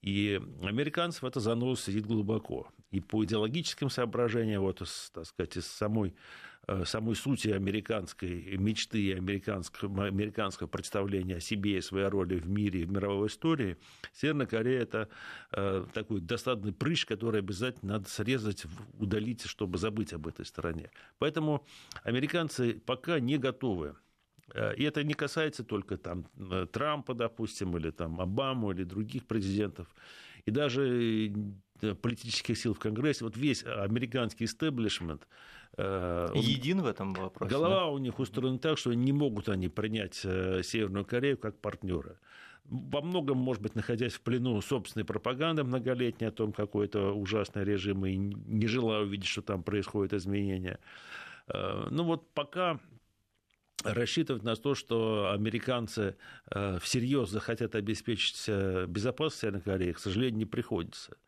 И 0.00 0.40
американцев 0.62 1.24
это 1.24 1.40
заноза 1.40 1.82
сидит 1.82 2.06
глубоко. 2.06 2.68
И 2.90 3.00
по 3.00 3.22
идеологическим 3.26 3.90
соображениям, 3.90 4.62
вот, 4.62 4.82
так 5.12 5.26
сказать, 5.26 5.58
из 5.58 5.66
самой 5.66 6.14
Э, 6.14 6.53
самой 6.84 7.14
сути 7.14 7.48
американской 7.48 8.56
мечты 8.56 9.00
и 9.00 9.12
американского, 9.12 10.66
представления 10.66 11.36
о 11.36 11.40
себе 11.40 11.78
и 11.78 11.80
своей 11.80 12.06
роли 12.06 12.36
в 12.36 12.48
мире, 12.48 12.84
в 12.86 12.90
мировой 12.90 13.28
истории, 13.28 13.76
Северная 14.12 14.46
Корея– 14.46 14.80
это 14.82 15.08
э, 15.52 15.86
такой 15.92 16.20
достаточный 16.20 16.72
прыщ, 16.72 17.06
который 17.06 17.40
обязательно 17.40 17.94
надо 17.94 18.08
срезать, 18.08 18.64
удалить, 18.98 19.44
чтобы 19.44 19.78
забыть 19.78 20.12
об 20.12 20.26
этой 20.26 20.44
стране. 20.44 20.90
Поэтому 21.18 21.66
американцы 22.02 22.80
пока 22.86 23.20
не 23.20 23.38
готовы 23.38 23.96
э, 24.54 24.74
и 24.76 24.84
это 24.84 25.04
не 25.04 25.14
касается 25.14 25.64
только 25.64 25.96
там, 25.96 26.26
Трампа, 26.72 27.14
допустим, 27.14 27.76
или 27.76 27.90
там, 27.90 28.20
Обаму, 28.20 28.72
или 28.72 28.84
других 28.84 29.26
президентов. 29.26 29.88
И 30.46 30.50
даже 30.50 31.32
политических 31.92 32.56
сил 32.56 32.74
в 32.74 32.78
Конгрессе, 32.78 33.24
вот 33.24 33.36
весь 33.36 33.64
американский 33.64 34.44
истеблишмент 34.44 35.26
Э, 35.76 36.28
Един 36.34 36.82
в 36.82 36.86
этом 36.86 37.14
вопросе. 37.14 37.50
Голова 37.50 37.80
да? 37.80 37.86
у 37.86 37.98
них 37.98 38.18
устроена 38.18 38.58
так, 38.58 38.78
что 38.78 38.92
не 38.94 39.12
могут 39.12 39.48
они 39.48 39.68
принять 39.68 40.20
э, 40.24 40.62
Северную 40.62 41.04
Корею 41.04 41.36
как 41.36 41.60
партнера. 41.60 42.18
Во 42.64 43.02
многом, 43.02 43.38
может 43.38 43.62
быть, 43.62 43.74
находясь 43.74 44.14
в 44.14 44.20
плену 44.20 44.60
собственной 44.62 45.04
пропаганды 45.04 45.64
многолетней 45.64 46.28
о 46.28 46.32
том, 46.32 46.52
какой 46.52 46.86
это 46.86 47.12
ужасный 47.12 47.64
режим, 47.64 48.06
и 48.06 48.16
не 48.16 48.66
желая 48.66 49.02
увидеть, 49.02 49.26
что 49.26 49.42
там 49.42 49.62
происходят 49.62 50.14
изменения. 50.14 50.78
Э, 51.48 51.88
ну 51.90 52.04
вот 52.04 52.32
пока 52.32 52.78
рассчитывать 53.82 54.44
на 54.44 54.56
то, 54.56 54.74
что 54.74 55.32
американцы 55.34 56.16
всерьез 56.80 57.28
захотят 57.28 57.74
обеспечить 57.74 58.48
безопасность 58.88 59.42
Северной 59.42 59.60
Кореи, 59.60 59.92
к 59.92 59.98
сожалению, 59.98 60.38
не 60.38 60.46
приходится. 60.46 61.18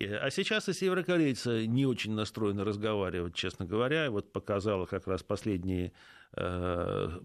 А 0.00 0.30
сейчас 0.30 0.68
и 0.68 0.72
северокорейцы 0.72 1.66
не 1.66 1.86
очень 1.86 2.12
настроены 2.12 2.64
разговаривать, 2.64 3.34
честно 3.34 3.64
говоря. 3.64 4.10
Вот 4.10 4.32
показало 4.32 4.86
как 4.86 5.06
раз 5.06 5.22
последние 5.22 5.92
э, 6.34 7.20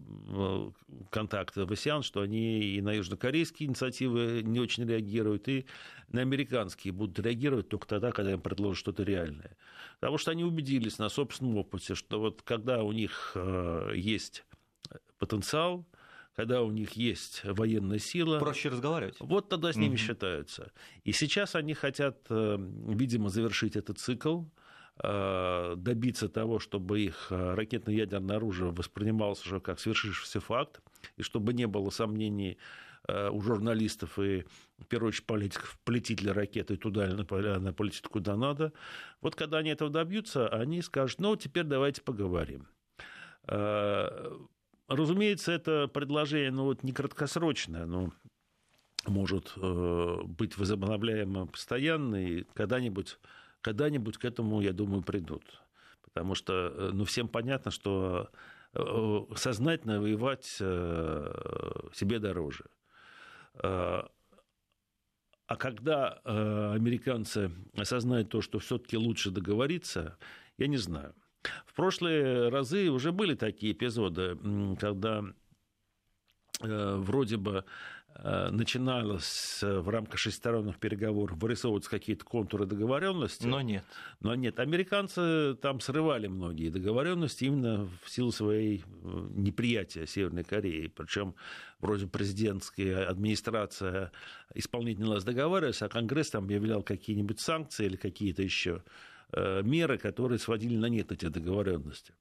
контакты 1.10 1.66
в 1.66 1.72
АСИАН, 1.72 2.04
что 2.04 2.22
они 2.22 2.60
и 2.60 2.82
на 2.82 2.94
южнокорейские 2.94 3.70
инициативы 3.70 4.42
не 4.44 4.60
очень 4.60 4.86
реагируют, 4.88 5.48
и 5.48 5.66
на 6.10 6.22
американские 6.22 6.94
будут 6.94 7.20
реагировать 7.20 7.70
только 7.70 7.88
тогда, 7.88 8.12
когда 8.12 8.34
им 8.34 8.42
предложат 8.42 8.78
что-то 8.78 9.04
реальное. 9.04 9.58
Потому 10.00 10.18
что 10.18 10.32
они 10.32 10.44
убедились 10.44 11.00
на 11.00 11.10
собственном 11.10 11.58
опыте, 11.58 11.96
что 11.96 12.20
вот 12.20 12.42
когда 12.44 12.84
у 12.84 12.92
них 12.92 13.32
э, 13.36 13.94
есть 13.96 14.46
потенциал, 15.18 15.86
когда 16.38 16.62
у 16.62 16.70
них 16.70 16.92
есть 16.94 17.42
военная 17.44 17.98
сила. 17.98 18.38
Проще 18.38 18.70
разговаривать. 18.70 19.16
Вот 19.20 19.50
тогда 19.50 19.74
с 19.74 19.76
ними 19.76 19.96
угу. 19.96 19.98
считаются. 19.98 20.72
И 21.04 21.12
сейчас 21.12 21.56
они 21.56 21.74
хотят, 21.74 22.20
э, 22.30 22.58
видимо, 22.60 23.30
завершить 23.30 23.76
этот 23.76 23.98
цикл. 23.98 24.44
добиться 25.00 26.28
того, 26.28 26.58
чтобы 26.58 27.02
их 27.02 27.28
ракетно-ядерное 27.30 28.38
оружие 28.38 28.72
воспринималось 28.72 29.46
уже 29.46 29.60
как 29.60 29.80
свершившийся 29.80 30.40
факт, 30.40 30.82
и 31.18 31.22
чтобы 31.22 31.54
не 31.54 31.68
было 31.68 31.92
сомнений 31.92 32.58
у 33.08 33.42
журналистов 33.42 34.18
и, 34.18 34.44
в 34.80 34.86
первую 34.88 35.10
очередь, 35.10 35.28
политиков, 35.28 35.78
полетит 35.86 36.24
ли 36.24 36.32
ракеты 36.32 36.78
туда 36.78 37.06
или 37.06 37.48
она 37.48 37.74
полетит 37.74 38.08
куда 38.08 38.36
надо. 38.36 38.74
Вот 39.22 39.36
когда 39.36 39.60
они 39.60 39.70
этого 39.70 39.92
добьются, 39.92 40.48
они 40.50 40.82
скажут, 40.82 41.20
ну, 41.22 41.36
теперь 41.36 41.66
давайте 41.66 42.02
поговорим. 42.02 42.68
Разумеется, 44.88 45.52
это 45.52 45.88
предложение 45.88 46.52
ну, 46.52 46.64
вот, 46.66 46.84
не 46.84 46.94
краткосрочное, 46.94 47.86
но 47.86 48.12
может 49.06 49.54
э, 49.58 50.22
быть 50.26 50.58
возобновляемо 50.58 51.48
постоянно, 51.48 52.16
и 52.16 52.44
когда-нибудь, 52.54 53.20
когда-нибудь 53.62 54.18
к 54.18 54.26
этому, 54.26 54.62
я 54.62 54.72
думаю, 54.72 55.02
придут. 55.04 55.44
Потому 56.02 56.36
что 56.36 56.54
э, 56.54 56.92
ну, 56.94 57.04
всем 57.04 57.28
понятно, 57.28 57.70
что 57.70 58.30
э, 58.74 59.26
сознательно 59.36 60.00
воевать 60.02 60.46
себе 60.46 62.20
дороже. 62.20 62.66
А 65.50 65.56
когда 65.58 66.20
американцы 66.24 67.52
осознают 67.76 68.30
то, 68.30 68.42
что 68.42 68.60
все-таки 68.60 68.98
лучше 68.98 69.32
договориться, 69.32 70.18
я 70.58 70.68
не 70.68 70.78
знаю. 70.78 71.16
В 71.66 71.74
прошлые 71.74 72.50
разы 72.50 72.90
уже 72.90 73.12
были 73.12 73.36
такие 73.36 73.74
эпизоды, 73.74 74.38
когда 74.80 75.24
вроде 76.62 77.38
бы 77.38 77.66
Э, 78.24 78.50
начиналось 78.50 79.60
э, 79.62 79.80
в 79.80 79.90
рамках 79.90 80.18
шестисторонних 80.18 80.80
переговоров 80.80 81.38
вырисовываться 81.38 81.90
какие-то 81.90 82.26
контуры 82.26 82.66
договоренности. 82.66 83.46
Но 83.46 83.62
нет. 83.62 83.84
Но 84.22 84.34
нет. 84.34 84.60
Американцы 84.60 85.56
там 85.62 85.80
срывали 85.80 86.28
многие 86.28 86.70
договоренности 86.70 87.44
именно 87.44 87.88
в 88.04 88.10
силу 88.10 88.32
своей 88.32 88.84
э, 88.84 89.28
неприятия 89.36 90.08
Северной 90.08 90.44
Кореи. 90.44 90.88
Причем 90.88 91.36
вроде 91.80 92.08
президентская 92.08 93.08
администрация 93.08 94.12
исполнительно 94.56 95.20
договаривалась, 95.20 95.84
а 95.84 95.90
Конгресс 95.90 96.32
там 96.32 96.46
объявлял 96.46 96.82
какие-нибудь 96.82 97.40
санкции 97.40 97.86
или 97.86 97.98
какие-то 97.98 98.42
еще 98.42 98.84
меры, 99.34 99.98
которые 99.98 100.40
сводили 100.40 100.78
на 100.78 100.88
нет 100.88 101.12
эти 101.12 101.26
договоренности. 101.26 102.14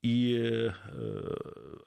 И, 0.00 0.70
э, 0.90 1.36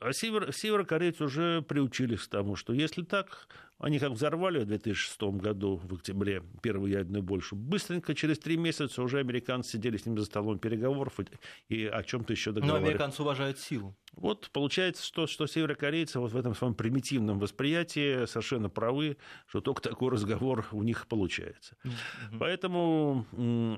а 0.01 0.11
север, 0.11 0.51
северокорейцы 0.51 1.23
уже 1.23 1.61
приучились 1.61 2.19
к 2.19 2.27
тому, 2.27 2.57
что 2.57 2.73
если 2.73 3.03
так, 3.03 3.47
они 3.79 3.99
как 3.99 4.11
взорвали 4.11 4.59
в 4.59 4.65
2006 4.65 5.21
году, 5.39 5.77
в 5.81 5.93
октябре, 5.93 6.43
первую 6.61 6.91
ядерную 6.91 7.23
больше, 7.23 7.55
быстренько, 7.55 8.13
через 8.13 8.37
три 8.37 8.57
месяца 8.57 9.01
уже 9.01 9.19
американцы 9.19 9.71
сидели 9.71 9.95
с 9.95 10.05
ними 10.05 10.19
за 10.19 10.25
столом 10.25 10.59
переговоров 10.59 11.21
и, 11.69 11.73
и 11.73 11.85
о 11.85 12.03
чем-то 12.03 12.33
еще 12.33 12.51
договаривались. 12.51 12.81
Но 12.81 12.89
американцы 12.89 13.21
уважают 13.21 13.59
силу. 13.59 13.95
Вот 14.11 14.49
получается, 14.51 15.05
что, 15.05 15.25
что 15.25 15.47
северокорейцы 15.47 16.19
вот 16.19 16.33
в 16.33 16.37
этом 16.37 16.53
своем 16.53 16.75
примитивном 16.75 17.39
восприятии 17.39 18.25
совершенно 18.25 18.69
правы, 18.69 19.15
что 19.47 19.61
только 19.61 19.81
такой 19.81 20.11
разговор 20.11 20.67
у 20.73 20.83
них 20.83 21.07
получается. 21.07 21.77
Mm-hmm. 21.85 22.37
Поэтому 22.39 23.25
Э, 23.33 23.77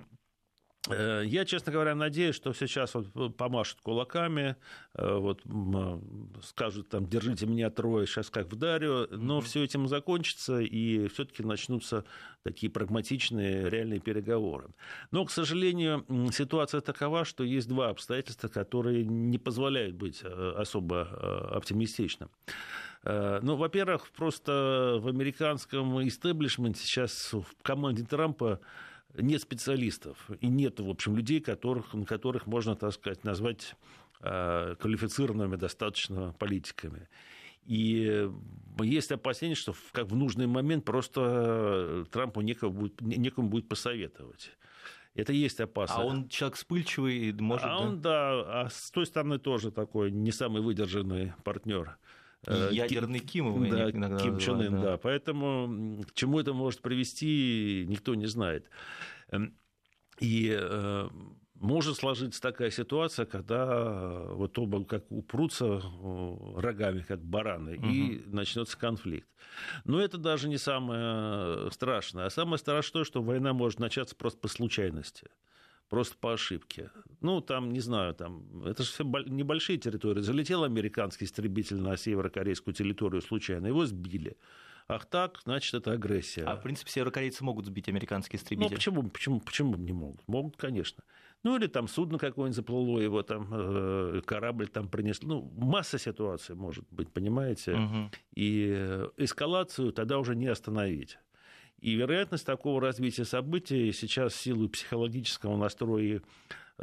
я, 0.89 1.45
честно 1.45 1.71
говоря, 1.71 1.95
надеюсь, 1.95 2.35
что 2.35 2.51
сейчас 2.51 2.93
вот 2.93 3.37
помашут 3.37 3.79
кулаками, 3.81 4.57
э, 4.95 5.15
вот 5.15 5.41
скажут 6.43 6.89
там, 6.89 7.07
держите 7.07 7.45
меня 7.45 7.69
трое, 7.69 8.05
сейчас 8.05 8.29
как 8.29 8.47
вдарю, 8.51 9.07
но 9.09 9.37
mm-hmm. 9.37 9.41
все 9.43 9.63
этим 9.63 9.87
закончится, 9.87 10.59
и 10.59 11.07
все-таки 11.07 11.41
начнутся 11.41 12.03
такие 12.43 12.69
прагматичные, 12.69 13.69
реальные 13.69 14.01
переговоры. 14.01 14.71
Но, 15.11 15.23
к 15.23 15.31
сожалению, 15.31 16.05
ситуация 16.33 16.81
такова, 16.81 17.23
что 17.23 17.45
есть 17.45 17.69
два 17.69 17.87
обстоятельства, 17.87 18.49
которые 18.49 19.05
не 19.05 19.37
позволяют 19.37 19.95
быть 19.95 20.19
э, 20.21 20.53
особо 20.57 21.49
оптимистичным. 21.51 22.29
Ну, 23.05 23.57
во-первых, 23.57 24.09
просто 24.11 24.97
в 25.01 25.09
американском 25.09 26.07
истеблишменте 26.07 26.81
сейчас 26.81 27.33
в 27.33 27.45
команде 27.61 28.05
Трампа 28.05 28.61
нет 29.15 29.41
специалистов 29.41 30.29
и 30.41 30.47
нет, 30.47 30.79
в 30.79 30.89
общем, 30.89 31.15
людей, 31.15 31.39
которых, 31.39 31.95
которых 32.07 32.47
можно, 32.47 32.75
так 32.75 32.93
сказать, 32.93 33.23
назвать 33.23 33.75
э, 34.21 34.75
квалифицированными 34.79 35.55
достаточно 35.55 36.33
политиками. 36.39 37.07
И 37.65 38.29
есть 38.79 39.11
опасение, 39.11 39.55
что 39.55 39.73
в, 39.73 39.91
как 39.91 40.07
в 40.07 40.15
нужный 40.15 40.47
момент 40.47 40.83
просто 40.83 42.05
Трампу 42.11 42.41
некому 42.41 42.73
будет, 42.73 42.99
некому 43.01 43.47
будет 43.47 43.69
посоветовать. 43.69 44.51
Это 45.15 45.31
есть 45.31 45.59
опасно. 45.59 45.97
А 45.97 46.03
он 46.03 46.27
человек 46.27 46.57
вспыльчивый, 46.57 47.31
может... 47.33 47.65
А 47.65 47.69
да? 47.69 47.77
он, 47.77 48.01
да, 48.01 48.63
а 48.63 48.69
с 48.69 48.89
той 48.89 49.05
стороны 49.05 49.37
тоже 49.37 49.71
такой 49.71 50.11
не 50.11 50.31
самый 50.31 50.61
выдержанный 50.61 51.33
партнер. 51.43 51.97
Э, 52.45 52.69
ядерный 52.71 53.19
Ким, 53.19 53.53
Ким 53.53 53.69
да, 53.69 53.89
иногда 53.89 54.23
Ким 54.23 54.37
Чен 54.37 54.61
Ын, 54.61 54.71
да. 54.73 54.81
да. 54.81 54.97
Поэтому 54.97 56.03
к 56.03 56.13
чему 56.13 56.39
это 56.39 56.53
может 56.53 56.81
привести, 56.81 57.85
никто 57.87 58.15
не 58.15 58.25
знает. 58.25 58.69
Эм, 59.29 59.55
и 60.19 60.53
э, 60.53 61.09
может 61.55 61.95
сложиться 61.95 62.41
такая 62.41 62.69
ситуация, 62.69 63.25
когда 63.25 63.65
э, 63.65 64.33
вот 64.33 64.57
оба 64.59 64.83
как 64.83 65.09
упрутся 65.09 65.81
рогами, 66.57 67.01
как 67.07 67.23
бараны, 67.23 67.77
угу. 67.77 67.87
и 67.87 68.21
начнется 68.25 68.77
конфликт. 68.77 69.29
Но 69.85 70.01
это 70.01 70.17
даже 70.17 70.49
не 70.49 70.57
самое 70.57 71.71
страшное. 71.71 72.25
А 72.25 72.29
самое 72.29 72.57
страшное, 72.57 73.05
что 73.05 73.21
война 73.21 73.53
может 73.53 73.79
начаться 73.79 74.15
просто 74.15 74.39
по 74.39 74.47
случайности 74.49 75.27
просто 75.93 76.17
по 76.17 76.33
ошибке. 76.33 76.89
Ну, 77.21 77.39
там, 77.39 77.71
не 77.71 77.79
знаю, 77.79 78.15
там, 78.15 78.65
это 78.65 78.81
же 78.81 78.89
все 78.89 79.03
небольшие 79.03 79.77
территории. 79.77 80.21
Залетел 80.21 80.63
американский 80.63 81.25
истребитель 81.25 81.77
на 81.77 81.95
северокорейскую 81.97 82.73
территорию 82.73 83.21
случайно, 83.21 83.67
его 83.67 83.85
сбили. 83.85 84.35
Ах 84.87 85.05
так, 85.05 85.39
значит, 85.43 85.75
это 85.75 85.91
агрессия. 85.91 86.45
А, 86.45 86.55
в 86.55 86.63
принципе, 86.63 86.89
северокорейцы 86.89 87.43
могут 87.43 87.67
сбить 87.67 87.89
американские 87.89 88.39
истребители. 88.39 88.69
Ну, 88.69 88.75
почему, 88.75 89.03
почему, 89.03 89.39
почему 89.39 89.75
не 89.75 89.93
могут? 89.93 90.27
Могут, 90.27 90.57
конечно. 90.57 91.03
Ну, 91.43 91.57
или 91.57 91.67
там 91.67 91.87
судно 91.87 92.17
какое-нибудь 92.17 92.55
заплыло, 92.55 92.99
его 92.99 93.21
там 93.21 93.47
э, 93.51 94.21
корабль 94.25 94.67
там 94.67 94.87
принес. 94.89 95.21
Ну, 95.21 95.43
масса 95.55 95.99
ситуаций 95.99 96.55
может 96.55 96.85
быть, 96.89 97.11
понимаете? 97.11 97.73
Угу. 97.73 98.11
И 98.33 98.73
э, 98.75 99.09
эскалацию 99.17 99.93
тогда 99.93 100.17
уже 100.17 100.35
не 100.35 100.47
остановить. 100.47 101.19
И 101.83 101.95
вероятность 101.95 102.45
такого 102.45 102.79
развития 102.79 103.25
событий 103.25 103.91
сейчас 103.91 104.31
в 104.31 104.39
силу 104.39 104.69
психологического 104.69 105.57
настроя 105.57 106.01
и 106.01 106.21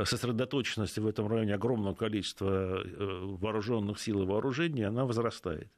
сосредоточенности 0.04 1.00
в 1.00 1.06
этом 1.06 1.26
районе 1.26 1.54
огромного 1.54 1.94
количества 1.94 2.82
э, 2.84 3.20
вооруженных 3.22 3.98
сил 3.98 4.22
и 4.22 4.26
вооружений, 4.26 4.82
она 4.82 5.06
возрастает. 5.06 5.72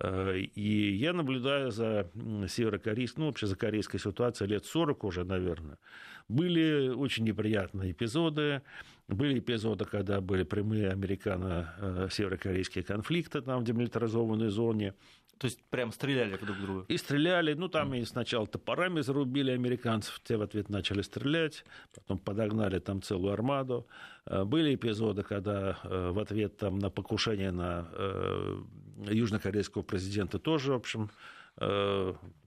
Э, 0.00 0.36
и 0.36 0.96
я 0.96 1.12
наблюдаю 1.12 1.70
за 1.70 2.10
северокорейской, 2.48 3.20
ну, 3.22 3.28
вообще 3.28 3.46
за 3.46 3.54
корейской 3.54 3.98
ситуацией 3.98 4.50
лет 4.50 4.64
40 4.64 5.04
уже, 5.04 5.22
наверное. 5.22 5.78
Были 6.26 6.88
очень 6.88 7.22
неприятные 7.22 7.92
эпизоды. 7.92 8.62
Были 9.06 9.38
эпизоды, 9.38 9.84
когда 9.84 10.20
были 10.20 10.42
прямые 10.42 10.90
американо-северокорейские 10.90 12.82
конфликты 12.82 13.42
там 13.42 13.60
в 13.60 13.64
демилитаризованной 13.64 14.48
зоне. 14.48 14.94
То 15.40 15.46
есть 15.46 15.58
прям 15.70 15.90
стреляли 15.90 16.36
друг 16.36 16.58
в 16.58 16.60
друга? 16.60 16.84
И 16.88 16.98
стреляли. 16.98 17.54
Ну, 17.54 17.68
там 17.68 17.94
и 17.94 18.04
сначала 18.04 18.46
топорами 18.46 19.00
зарубили 19.00 19.52
американцев, 19.52 20.20
те 20.22 20.36
в 20.36 20.42
ответ 20.42 20.68
начали 20.68 21.00
стрелять, 21.00 21.64
потом 21.94 22.18
подогнали 22.18 22.78
там 22.78 23.00
целую 23.00 23.32
армаду. 23.32 23.86
Э, 24.26 24.44
были 24.44 24.74
эпизоды, 24.74 25.22
когда 25.22 25.78
э, 25.82 26.10
в 26.10 26.18
ответ 26.18 26.58
там, 26.58 26.78
на 26.78 26.90
покушение 26.90 27.52
на 27.52 27.88
э, 27.90 28.62
южнокорейского 29.08 29.80
президента 29.82 30.38
тоже, 30.38 30.72
в 30.72 30.76
общем, 30.76 31.10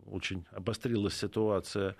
очень 0.06 0.46
обострилась 0.52 1.16
ситуация. 1.16 1.96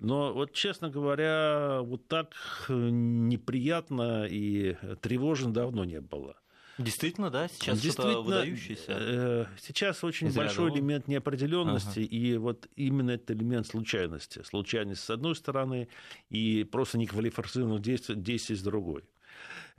Но 0.00 0.32
вот, 0.32 0.52
честно 0.52 0.90
говоря, 0.90 1.80
вот 1.80 2.06
так 2.08 2.34
неприятно 2.68 4.26
и 4.28 4.76
тревожно 5.00 5.52
давно 5.52 5.84
не 5.84 6.00
было. 6.00 6.36
Действительно, 6.78 7.30
да, 7.30 7.48
сейчас 7.48 7.80
что-то 7.80 8.20
выдающееся. 8.22 8.84
Э, 8.88 9.46
сейчас 9.60 10.02
очень 10.02 10.32
большой 10.32 10.72
элемент 10.72 11.06
неопределенности, 11.06 12.00
ага. 12.00 12.08
и 12.08 12.36
вот 12.36 12.68
именно 12.74 13.12
этот 13.12 13.30
элемент 13.30 13.66
случайности. 13.66 14.42
Случайность 14.42 15.02
с 15.02 15.10
одной 15.10 15.36
стороны 15.36 15.88
и 16.30 16.64
просто 16.64 16.98
неквалифицированных 16.98 17.80
действий, 17.80 18.16
действий 18.16 18.56
с 18.56 18.62
другой. 18.62 19.04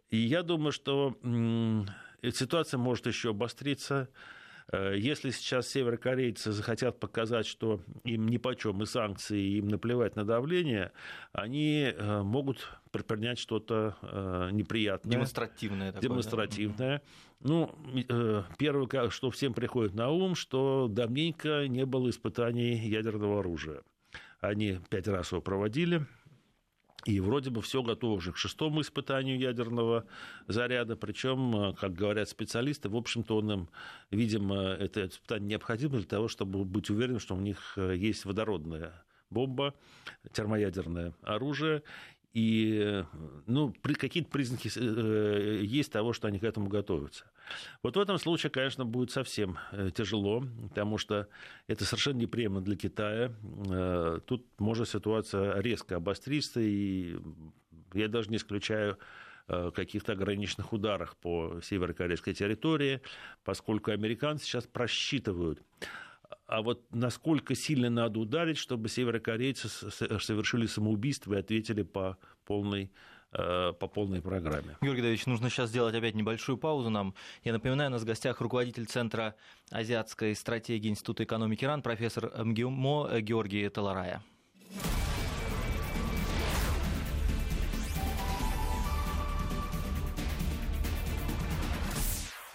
И 0.10 0.18
я 0.18 0.44
думаю, 0.44 0.72
что 0.72 1.18
эта 2.22 2.38
ситуация 2.38 2.78
может 2.78 3.08
еще 3.08 3.32
обостриться. 3.32 4.10
Э, 4.72 4.96
если 4.98 5.30
сейчас 5.30 5.68
северокорейцы 5.68 6.52
захотят 6.52 7.00
показать, 7.00 7.46
что 7.46 7.82
им 8.04 8.28
ни 8.28 8.38
по 8.38 8.56
чем 8.56 8.82
и 8.84 8.86
санкции, 8.86 9.40
и 9.40 9.58
им 9.58 9.68
наплевать 9.68 10.16
на 10.16 10.26
давление, 10.26 10.92
они 11.34 11.94
э, 11.96 12.22
могут 12.24 12.68
предпринять 12.92 13.40
что-то 13.40 13.98
э, 14.02 14.50
неприятное. 14.52 15.12
Демонстративное. 15.12 15.92
Такое, 15.92 16.10
демонстративное. 16.10 16.78
Да? 16.78 17.02
Ну, 17.42 17.76
первое, 18.58 19.10
что 19.10 19.30
всем 19.30 19.54
приходит 19.54 19.94
на 19.94 20.10
ум, 20.10 20.36
что 20.36 20.88
давненько 20.90 21.68
не 21.68 21.86
было 21.86 22.10
испытаний 22.10 22.76
ядерного 22.88 23.42
оружия. 23.42 23.82
Они 24.40 24.80
пять 24.90 25.08
раз 25.08 25.32
его 25.32 25.42
проводили 25.42 26.06
И 27.06 27.20
вроде 27.20 27.52
бы 27.52 27.62
все 27.62 27.84
готово 27.84 28.16
уже 28.16 28.32
к 28.32 28.38
шестому 28.38 28.82
испытанию 28.82 29.38
ядерного 29.40 30.06
заряда. 30.48 30.96
Причем, 30.96 31.76
как 31.80 31.94
говорят 31.94 32.28
специалисты, 32.30 32.90
в 32.90 32.96
общем-то, 32.96 33.38
он 33.38 33.52
им, 33.52 33.70
видимо, 34.10 34.56
это 34.56 35.06
испытание 35.06 35.50
необходимо 35.50 35.98
для 35.98 36.08
того, 36.08 36.28
чтобы 36.28 36.66
быть 36.66 36.90
уверенным, 36.90 37.20
что 37.20 37.36
у 37.36 37.40
них 37.40 37.78
есть 37.78 38.26
водородная 38.26 39.06
бомба, 39.30 39.76
термоядерное 40.34 41.14
оружие, 41.22 41.84
и 42.36 43.06
ну, 43.48 43.74
какие-то 43.82 44.30
признаки 44.30 44.70
э, 44.76 45.62
есть 45.64 45.90
того, 45.90 46.12
что 46.12 46.28
они 46.28 46.38
к 46.38 46.44
этому 46.44 46.68
готовятся. 46.68 47.24
Вот 47.82 47.96
в 47.96 48.00
этом 48.00 48.18
случае, 48.18 48.50
конечно, 48.50 48.84
будет 48.84 49.10
совсем 49.12 49.58
э, 49.72 49.90
тяжело, 49.96 50.44
потому 50.68 50.98
что 50.98 51.30
это 51.68 51.86
совершенно 51.86 52.18
неприемлемо 52.18 52.60
для 52.60 52.76
Китая. 52.76 53.32
Э, 53.70 54.20
тут 54.26 54.46
может 54.60 54.90
ситуация 54.90 55.62
резко 55.62 55.96
обостриться, 55.96 56.60
и 56.60 57.18
я 57.94 58.10
даже 58.10 58.30
не 58.30 58.36
исключаю 58.36 59.00
каких-то 59.48 60.14
ограниченных 60.14 60.74
ударах 60.74 61.16
по 61.18 61.62
северокорейской 61.62 62.34
территории, 62.34 63.00
поскольку 63.44 63.92
американцы 63.92 64.44
сейчас 64.44 64.66
просчитывают 64.66 65.62
а 66.48 66.62
вот 66.62 66.86
насколько 66.92 67.56
сильно 67.56 67.90
надо 67.90 68.20
ударить, 68.20 68.58
чтобы 68.58 68.90
северокорейцы 68.90 69.70
совершили 69.70 70.66
самоубийство 70.66 71.34
и 71.34 71.40
ответили 71.40 71.84
по 71.84 72.18
полной 72.46 72.92
э, 73.32 73.74
по 73.80 73.88
полной 73.88 74.22
программе. 74.22 74.78
Георгий 74.82 75.02
Давидович, 75.02 75.26
нужно 75.26 75.50
сейчас 75.50 75.70
сделать 75.70 75.96
опять 75.96 76.16
небольшую 76.16 76.58
паузу 76.58 76.90
нам. 76.90 77.16
Я 77.44 77.54
напоминаю, 77.54 77.90
у 77.90 77.94
нас 77.94 78.04
в 78.04 78.06
гостях 78.06 78.42
руководитель 78.42 78.86
Центра 78.86 79.36
азиатской 79.72 80.36
стратегии 80.36 80.90
Института 80.90 81.24
экономики 81.24 81.66
РАН, 81.66 81.82
профессор 81.82 82.32
МГИМО 82.44 83.22
Георгий 83.22 83.68
Таларая. 83.70 84.22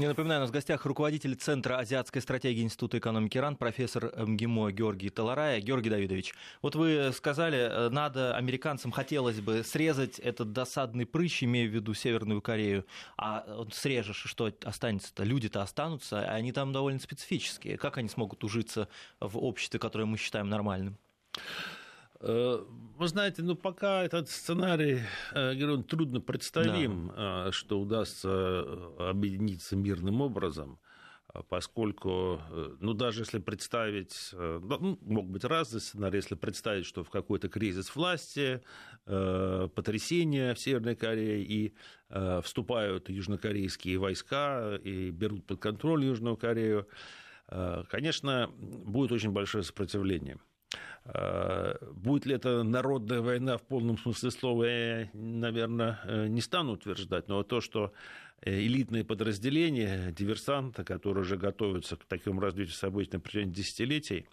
Я 0.00 0.08
напоминаю, 0.08 0.40
у 0.40 0.44
нас 0.44 0.48
в 0.48 0.54
гостях 0.54 0.86
руководитель 0.86 1.34
Центра 1.34 1.76
азиатской 1.76 2.22
стратегии 2.22 2.62
Института 2.62 2.96
экономики 2.96 3.36
РАН, 3.36 3.56
профессор 3.56 4.10
МГИМО 4.16 4.72
Георгий 4.72 5.10
Таларая. 5.10 5.60
Георгий 5.60 5.90
Давидович, 5.90 6.32
вот 6.62 6.74
вы 6.74 7.10
сказали, 7.12 7.58
э, 7.58 7.88
надо 7.90 8.34
американцам 8.34 8.92
хотелось 8.92 9.42
бы 9.42 9.62
срезать 9.62 10.18
этот 10.18 10.54
досадный 10.54 11.04
прыщ, 11.04 11.42
имея 11.42 11.68
в 11.68 11.74
виду 11.74 11.92
Северную 11.92 12.40
Корею, 12.40 12.86
а 13.18 13.44
вот 13.46 13.74
срежешь, 13.74 14.22
что 14.24 14.50
останется-то? 14.64 15.22
Люди-то 15.22 15.60
останутся, 15.60 16.20
а 16.20 16.34
они 16.34 16.52
там 16.52 16.72
довольно 16.72 16.98
специфические. 16.98 17.76
Как 17.76 17.98
они 17.98 18.08
смогут 18.08 18.42
ужиться 18.42 18.88
в 19.20 19.36
обществе, 19.36 19.78
которое 19.78 20.06
мы 20.06 20.16
считаем 20.16 20.48
нормальным? 20.48 20.96
Э, 22.20 22.64
вы 22.96 23.08
знаете, 23.08 23.42
ну 23.42 23.56
пока 23.56 24.02
этот 24.02 24.28
сценарий 24.28 25.00
э, 25.32 25.82
трудно 25.88 26.20
представим, 26.20 27.08
да. 27.16 27.48
Э, 27.48 27.52
что 27.52 27.80
удастся 27.80 28.62
объединиться 28.98 29.74
мирным 29.74 30.20
образом, 30.20 30.78
поскольку, 31.48 32.42
ну 32.80 32.92
даже 32.92 33.22
если 33.22 33.38
представить, 33.38 34.30
ну, 34.32 34.98
могут 35.00 35.30
быть 35.30 35.44
разные 35.44 35.80
сценарии, 35.80 36.16
если 36.16 36.34
представить, 36.34 36.84
что 36.84 37.04
в 37.04 37.10
какой-то 37.10 37.48
кризис 37.48 37.94
власти, 37.94 38.62
потрясение 39.04 40.54
в 40.54 40.58
Северной 40.58 40.96
Корее 40.96 41.44
и 41.44 41.74
вступают 42.42 43.08
южнокорейские 43.10 43.98
войска 43.98 44.76
и 44.82 45.10
берут 45.10 45.46
под 45.46 45.60
контроль 45.60 46.04
Южную 46.04 46.36
Корею, 46.36 46.88
конечно, 47.46 48.50
будет 48.58 49.12
очень 49.12 49.30
большое 49.30 49.62
сопротивление– 49.62 50.36
будет 51.92 52.26
ли 52.26 52.34
это 52.34 52.62
народная 52.62 53.20
война 53.20 53.56
в 53.56 53.62
полном 53.62 53.98
смысле 53.98 54.30
слова, 54.30 54.64
я, 54.64 55.08
наверное, 55.14 56.00
э, 56.04 56.26
не 56.28 56.40
стану 56.40 56.72
утверждать, 56.72 57.26
но 57.26 57.42
то, 57.42 57.60
что 57.60 57.92
э, 58.42 58.60
элитные 58.60 59.04
подразделения, 59.04 60.12
диверсанты, 60.12 60.84
которые 60.84 61.22
уже 61.22 61.36
готовятся 61.36 61.96
к 61.96 62.04
такому 62.04 62.40
развитию 62.40 62.74
событий 62.74 63.10
на 63.14 63.20
протяжении 63.20 63.52
десятилетий, 63.52 64.26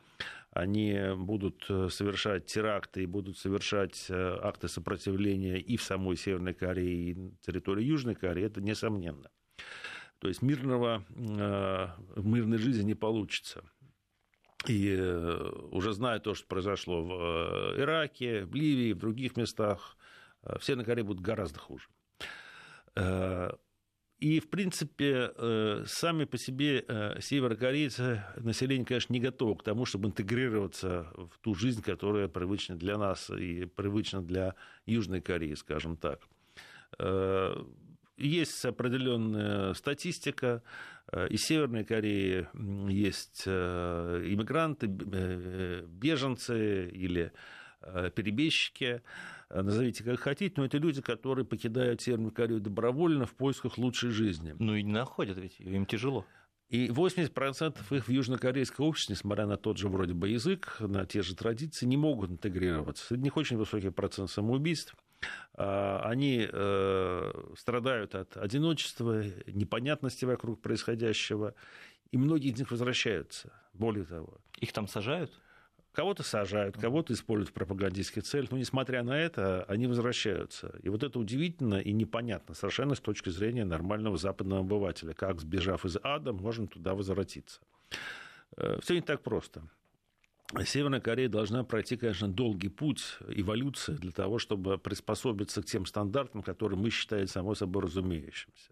они 0.51 0.97
будут 1.15 1.63
совершать 1.65 2.45
теракты 2.45 3.03
и 3.03 3.05
будут 3.05 3.37
совершать 3.37 4.07
акты 4.09 4.67
сопротивления 4.67 5.59
и 5.59 5.77
в 5.77 5.83
самой 5.83 6.17
Северной 6.17 6.53
Корее, 6.53 7.11
и 7.11 7.15
на 7.15 7.31
территории 7.45 7.83
Южной 7.83 8.15
Кореи, 8.15 8.45
это 8.45 8.61
несомненно. 8.61 9.29
То 10.19 10.27
есть 10.27 10.41
мирного, 10.41 11.05
мирной 12.15 12.57
жизни 12.57 12.83
не 12.83 12.95
получится. 12.95 13.63
И 14.65 14.95
э, 14.97 15.51
уже 15.71 15.93
зная 15.93 16.19
то, 16.19 16.33
что 16.33 16.47
произошло 16.47 17.03
в 17.03 17.11
э, 17.11 17.81
Ираке, 17.81 18.43
в 18.45 18.55
Ливии, 18.55 18.93
в 18.93 18.97
других 18.97 19.37
местах, 19.37 19.97
э, 20.43 20.57
все 20.59 20.75
на 20.75 20.83
Корее 20.83 21.03
будут 21.03 21.21
гораздо 21.21 21.59
хуже. 21.59 21.87
И, 24.19 24.39
в 24.39 24.49
принципе, 24.49 25.31
сами 25.85 26.25
по 26.25 26.39
себе 26.39 26.83
северокорейцы, 27.19 28.23
население, 28.37 28.87
конечно, 28.87 29.13
не 29.13 29.19
готово 29.19 29.53
к 29.53 29.61
тому, 29.61 29.85
чтобы 29.85 30.07
интегрироваться 30.07 31.11
в 31.15 31.37
ту 31.41 31.53
жизнь, 31.53 31.83
которая 31.83 32.27
привычна 32.27 32.75
для 32.75 32.97
нас 32.97 33.29
и 33.29 33.65
привычна 33.65 34.23
для 34.23 34.55
Южной 34.87 35.21
Кореи, 35.21 35.53
скажем 35.53 35.95
так. 35.95 36.27
Есть 38.17 38.65
определенная 38.65 39.73
статистика. 39.73 40.63
Э, 41.11 41.27
из 41.27 41.43
Северной 41.45 41.85
Кореи 41.85 42.47
есть 42.89 43.43
э, 43.45 44.23
иммигранты, 44.25 44.87
э, 44.87 45.85
беженцы 45.87 46.89
или 46.89 47.31
перебежчики, 48.15 49.03
назовите 49.51 50.03
как 50.03 50.19
хотите, 50.19 50.55
но 50.57 50.65
это 50.65 50.79
люди, 50.79 51.01
которые 51.01 51.45
покидают 51.45 52.01
Северную 52.01 52.31
Корею 52.31 52.59
добровольно 52.59 53.27
в 53.27 53.35
поисках 53.35 53.77
лучшей 53.77 54.09
жизни. 54.09 54.55
Ну 54.57 54.73
и 54.73 54.81
не 54.81 54.91
находят 54.91 55.37
ведь, 55.37 55.59
им 55.59 55.85
тяжело. 55.85 56.25
И 56.69 56.87
80% 56.87 57.95
их 57.95 58.07
в 58.07 58.11
южнокорейском 58.11 58.85
обществе, 58.85 59.13
несмотря 59.13 59.45
на 59.45 59.57
тот 59.57 59.77
же 59.77 59.87
вроде 59.87 60.13
бы 60.13 60.27
язык, 60.27 60.77
на 60.79 61.05
те 61.05 61.21
же 61.21 61.35
традиции, 61.35 61.85
не 61.85 61.97
могут 61.97 62.31
интегрироваться. 62.31 63.05
Среди 63.05 63.23
них 63.23 63.37
очень 63.37 63.57
высокий 63.57 63.91
процент 63.91 64.31
самоубийств. 64.31 64.95
А, 65.53 66.01
они 66.03 66.47
э, 66.51 67.31
страдают 67.57 68.15
от 68.15 68.37
одиночества, 68.37 69.23
непонятности 69.47 70.25
вокруг 70.25 70.61
происходящего, 70.61 71.55
и 72.11 72.17
многие 72.17 72.51
из 72.51 72.59
них 72.59 72.71
возвращаются. 72.71 73.51
Более 73.73 74.05
того. 74.05 74.37
Их 74.59 74.71
там 74.71 74.87
сажают? 74.87 75.31
Кого-то 75.97 76.21
сажают, 76.21 76.77
кого-то 76.77 77.13
используют 77.13 77.49
в 77.49 77.53
пропагандистских 77.53 78.21
целях, 78.21 78.51
но 78.51 78.57
несмотря 78.59 79.01
на 79.01 79.17
это, 79.17 79.63
они 79.63 79.87
возвращаются. 79.87 80.75
И 80.83 80.89
вот 80.89 81.01
это 81.01 81.17
удивительно 81.17 81.79
и 81.79 81.91
непонятно 81.91 82.53
совершенно 82.53 82.93
с 82.93 82.99
точки 82.99 83.29
зрения 83.29 83.65
нормального 83.65 84.15
западного 84.15 84.61
обывателя. 84.61 85.13
Как, 85.13 85.41
сбежав 85.41 85.85
из 85.85 85.97
ада, 86.03 86.33
можно 86.33 86.67
туда 86.67 86.93
возвратиться. 86.93 87.61
Э, 88.57 88.77
Все 88.83 88.93
не 88.93 89.01
так 89.01 89.23
просто. 89.23 89.63
Северная 90.65 91.01
Корея 91.01 91.27
должна 91.27 91.63
пройти, 91.63 91.97
конечно, 91.97 92.29
долгий 92.29 92.69
путь 92.69 93.17
эволюции 93.27 93.93
для 93.93 94.11
того, 94.11 94.39
чтобы 94.39 94.77
приспособиться 94.77 95.61
к 95.61 95.65
тем 95.65 95.85
стандартам, 95.85 96.41
которые 96.41 96.79
мы 96.79 96.89
считаем 96.89 97.27
само 97.27 97.53
собой 97.53 97.83
разумеющимся. 97.83 98.71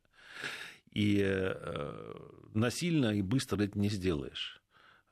И 0.92 1.22
э, 1.22 2.16
насильно 2.54 3.14
и 3.14 3.22
быстро 3.22 3.62
это 3.62 3.78
не 3.78 3.90
сделаешь 3.90 4.62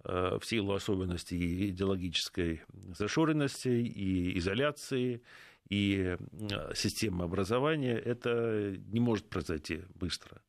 э, 0.05 0.37
в 0.39 0.45
силу 0.45 0.73
особенностей 0.73 1.69
идеологической 1.69 2.61
зашоренности 2.97 3.67
и 3.67 4.37
изоляции, 4.37 5.21
и 5.69 6.15
э, 6.31 6.73
системы 6.75 7.25
образования, 7.25 7.97
это 7.97 8.77
не 8.87 9.01
может 9.01 9.27
произойти 9.27 9.81
быстро. 9.95 10.41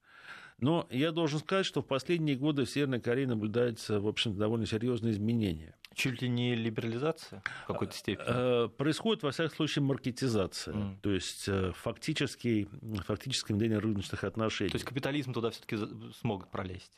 Но 0.59 0.87
я 0.91 1.11
должен 1.11 1.41
сказать, 1.41 1.67
что 1.67 1.83
в 1.83 1.87
последние 1.87 2.37
годы 2.37 2.65
в 2.65 2.71
Северной 2.71 3.01
Корее 3.01 3.27
наблюдается, 3.27 3.99
в 3.99 4.07
общем, 4.07 4.37
довольно 4.37 4.67
серьезные 4.67 5.12
изменения. 5.12 5.75
Чуть 5.95 6.22
ли 6.22 6.28
не 6.28 6.55
либерализация 6.55 7.42
в 7.64 7.66
какой-то 7.68 7.95
степени? 7.95 8.26
Э, 8.28 8.68
происходит, 8.68 9.22
во 9.22 9.30
всяком 9.30 9.55
случае, 9.57 9.84
маркетизация. 9.84 10.74
Mm. 10.74 11.01
То 11.01 11.11
есть 11.11 11.45
э, 11.49 11.72
фактически, 11.74 12.68
фактически 13.07 13.53
внедрение 13.53 13.78
рыночных 13.78 14.24
отношений. 14.24 14.70
То 14.70 14.76
есть 14.76 14.86
капитализм 14.86 15.32
туда 15.32 15.51
все-таки 15.51 15.78
смог 16.20 16.49
пролезть? 16.49 16.92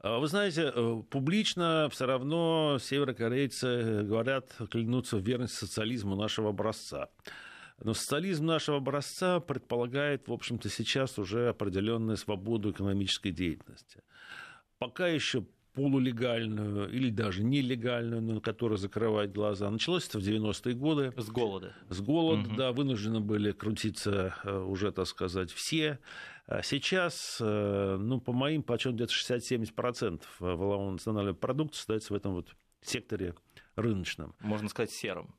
А 0.00 0.18
вы 0.18 0.28
знаете, 0.28 0.72
э, 0.74 1.02
публично 1.10 1.88
все 1.90 2.06
равно 2.06 2.78
северокорейцы 2.80 4.02
говорят, 4.04 4.54
клянутся 4.70 5.16
в 5.16 5.20
верность 5.20 5.54
социализму 5.54 6.14
нашего 6.14 6.50
образца. 6.50 7.08
Но 7.80 7.94
социализм 7.94 8.46
нашего 8.46 8.78
образца 8.78 9.40
предполагает, 9.40 10.28
в 10.28 10.32
общем-то, 10.32 10.68
сейчас 10.68 11.18
уже 11.18 11.48
определенную 11.48 12.16
свободу 12.16 12.70
экономической 12.70 13.30
деятельности. 13.30 14.02
Пока 14.78 15.08
еще 15.08 15.44
полулегальную 15.78 16.90
или 16.90 17.08
даже 17.10 17.44
нелегальную, 17.44 18.20
на 18.20 18.40
которую 18.40 18.78
закрывать 18.78 19.32
глаза. 19.32 19.70
Началось 19.70 20.08
это 20.08 20.18
в 20.18 20.22
90-е 20.22 20.74
годы. 20.74 21.12
С 21.16 21.28
голода. 21.28 21.72
С 21.88 22.00
голода, 22.00 22.48
угу. 22.48 22.56
да, 22.56 22.72
вынуждены 22.72 23.20
были 23.20 23.52
крутиться 23.52 24.34
э, 24.42 24.58
уже, 24.58 24.90
так 24.90 25.06
сказать, 25.06 25.52
все. 25.52 26.00
А 26.48 26.62
сейчас, 26.62 27.38
э, 27.40 27.96
ну, 28.00 28.20
по 28.20 28.32
моим 28.32 28.64
подсчетам, 28.64 28.96
где-то 28.96 29.12
60-70% 29.12 30.22
валового 30.40 30.90
национального 30.90 31.36
продукта 31.36 31.78
остается 31.78 32.12
в 32.12 32.16
этом 32.16 32.32
вот 32.34 32.56
секторе 32.82 33.34
рыночном. 33.76 34.34
Можно 34.40 34.68
сказать, 34.68 34.90
серым. 34.90 35.32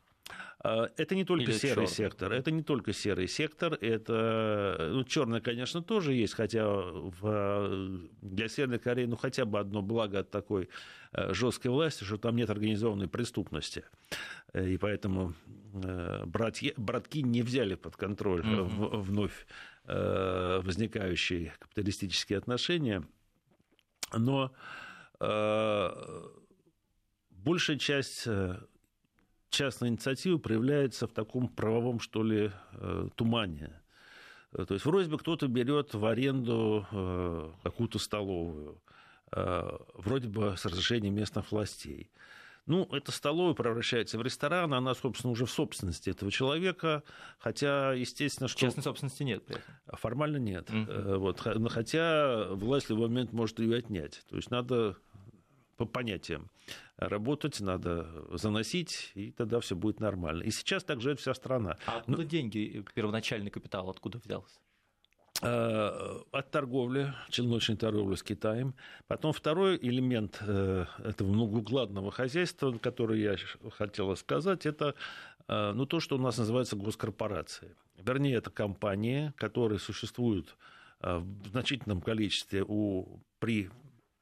А, 0.61 0.89
это 0.97 1.15
не 1.15 1.23
только 1.23 1.51
Или 1.51 1.57
серый 1.57 1.85
черный. 1.85 1.87
сектор, 1.87 2.33
это 2.33 2.51
не 2.51 2.63
только 2.63 2.91
серый 2.91 3.27
сектор, 3.27 3.75
это 3.75 4.89
ну, 4.91 5.03
черный, 5.05 5.39
конечно, 5.39 5.81
тоже 5.81 6.13
есть, 6.13 6.33
хотя 6.33 6.67
в, 6.67 8.09
для 8.21 8.49
Северной 8.49 8.79
Кореи, 8.79 9.05
ну 9.05 9.15
хотя 9.15 9.45
бы 9.45 9.59
одно 9.59 9.81
благо 9.81 10.19
от 10.19 10.31
такой 10.31 10.69
э, 11.13 11.33
жесткой 11.33 11.71
власти, 11.71 12.03
что 12.03 12.17
там 12.17 12.35
нет 12.35 12.49
организованной 12.49 13.07
преступности, 13.07 13.85
и 14.53 14.77
поэтому 14.77 15.33
э, 15.73 16.25
братья, 16.25 16.73
братки 16.75 17.21
не 17.21 17.41
взяли 17.41 17.75
под 17.75 17.95
контроль 17.95 18.41
mm-hmm. 18.41 18.99
вновь 18.99 19.47
э, 19.85 20.59
возникающие 20.61 21.53
капиталистические 21.57 22.37
отношения, 22.37 23.05
но 24.11 24.51
большая 27.29 27.77
часть 27.77 28.27
частная 29.49 29.89
инициатива 29.89 30.37
проявляется 30.37 31.07
в 31.07 31.11
таком 31.11 31.47
правовом, 31.47 31.99
что 31.99 32.23
ли, 32.23 32.51
э, 32.73 33.09
тумане. 33.15 33.71
Э, 34.53 34.65
то 34.65 34.73
есть 34.73 34.85
вроде 34.85 35.09
бы 35.09 35.17
кто-то 35.17 35.47
берет 35.47 35.93
в 35.93 36.05
аренду 36.05 36.85
э, 36.91 37.51
какую-то 37.63 37.99
столовую, 37.99 38.81
вроде 39.93 40.27
бы 40.27 40.55
с 40.57 40.65
разрешения 40.65 41.11
местных 41.11 41.51
властей. 41.51 42.09
Ну, 42.65 42.87
эта 42.91 43.11
столовая 43.11 43.53
превращается 43.53 44.17
в 44.17 44.23
ресторан, 44.23 44.73
она, 44.73 44.95
собственно, 44.95 45.31
уже 45.31 45.45
в 45.45 45.51
собственности 45.51 46.09
этого 46.09 46.31
человека, 46.31 47.03
хотя, 47.37 47.93
естественно, 47.93 48.47
что... 48.47 48.59
Частной 48.59 48.81
собственности 48.81 49.21
нет. 49.21 49.43
Формально 49.85 50.37
нет. 50.37 50.67
Mm-hmm. 50.71 51.17
Вот, 51.17 51.39
хотя 51.39 52.47
власть 52.49 52.87
в 52.87 52.89
любой 52.89 53.09
момент 53.09 53.33
может 53.33 53.59
ее 53.59 53.77
отнять. 53.77 54.23
То 54.29 54.35
есть 54.35 54.49
надо 54.49 54.97
по 55.79 55.85
понятиям. 55.85 56.49
Работать 56.97 57.61
надо 57.61 58.05
заносить, 58.37 59.11
и 59.15 59.31
тогда 59.31 59.61
все 59.61 59.75
будет 59.77 60.01
нормально. 60.01 60.43
И 60.43 60.51
сейчас 60.51 60.83
так 60.83 60.99
живет 60.99 61.21
вся 61.21 61.33
страна. 61.33 61.77
А 61.85 61.99
откуда 61.99 62.23
Но... 62.23 62.23
деньги, 62.23 62.83
первоначальный 62.93 63.49
капитал, 63.49 63.89
откуда 63.89 64.19
взялся? 64.19 64.59
Э, 65.41 66.19
от 66.31 66.51
торговли, 66.51 67.13
челночной 67.29 67.77
торговли 67.77 68.15
с 68.15 68.23
Китаем. 68.23 68.75
Потом 69.07 69.31
второй 69.31 69.77
элемент 69.77 70.37
э, 70.41 70.85
этого 71.01 71.29
многоукладного 71.29 72.11
хозяйства, 72.11 72.77
который 72.77 73.21
я 73.21 73.37
хотела 73.77 74.15
сказать, 74.15 74.65
это 74.65 74.95
э, 75.47 75.71
ну, 75.73 75.85
то, 75.85 76.01
что 76.01 76.17
у 76.17 76.19
нас 76.19 76.37
называется 76.37 76.75
госкорпорации. 76.75 77.73
Вернее, 77.95 78.35
это 78.35 78.49
компании, 78.49 79.31
которые 79.37 79.79
существуют 79.79 80.57
в 81.01 81.47
значительном 81.47 82.01
количестве 82.01 82.65
у, 82.67 83.21
при 83.39 83.69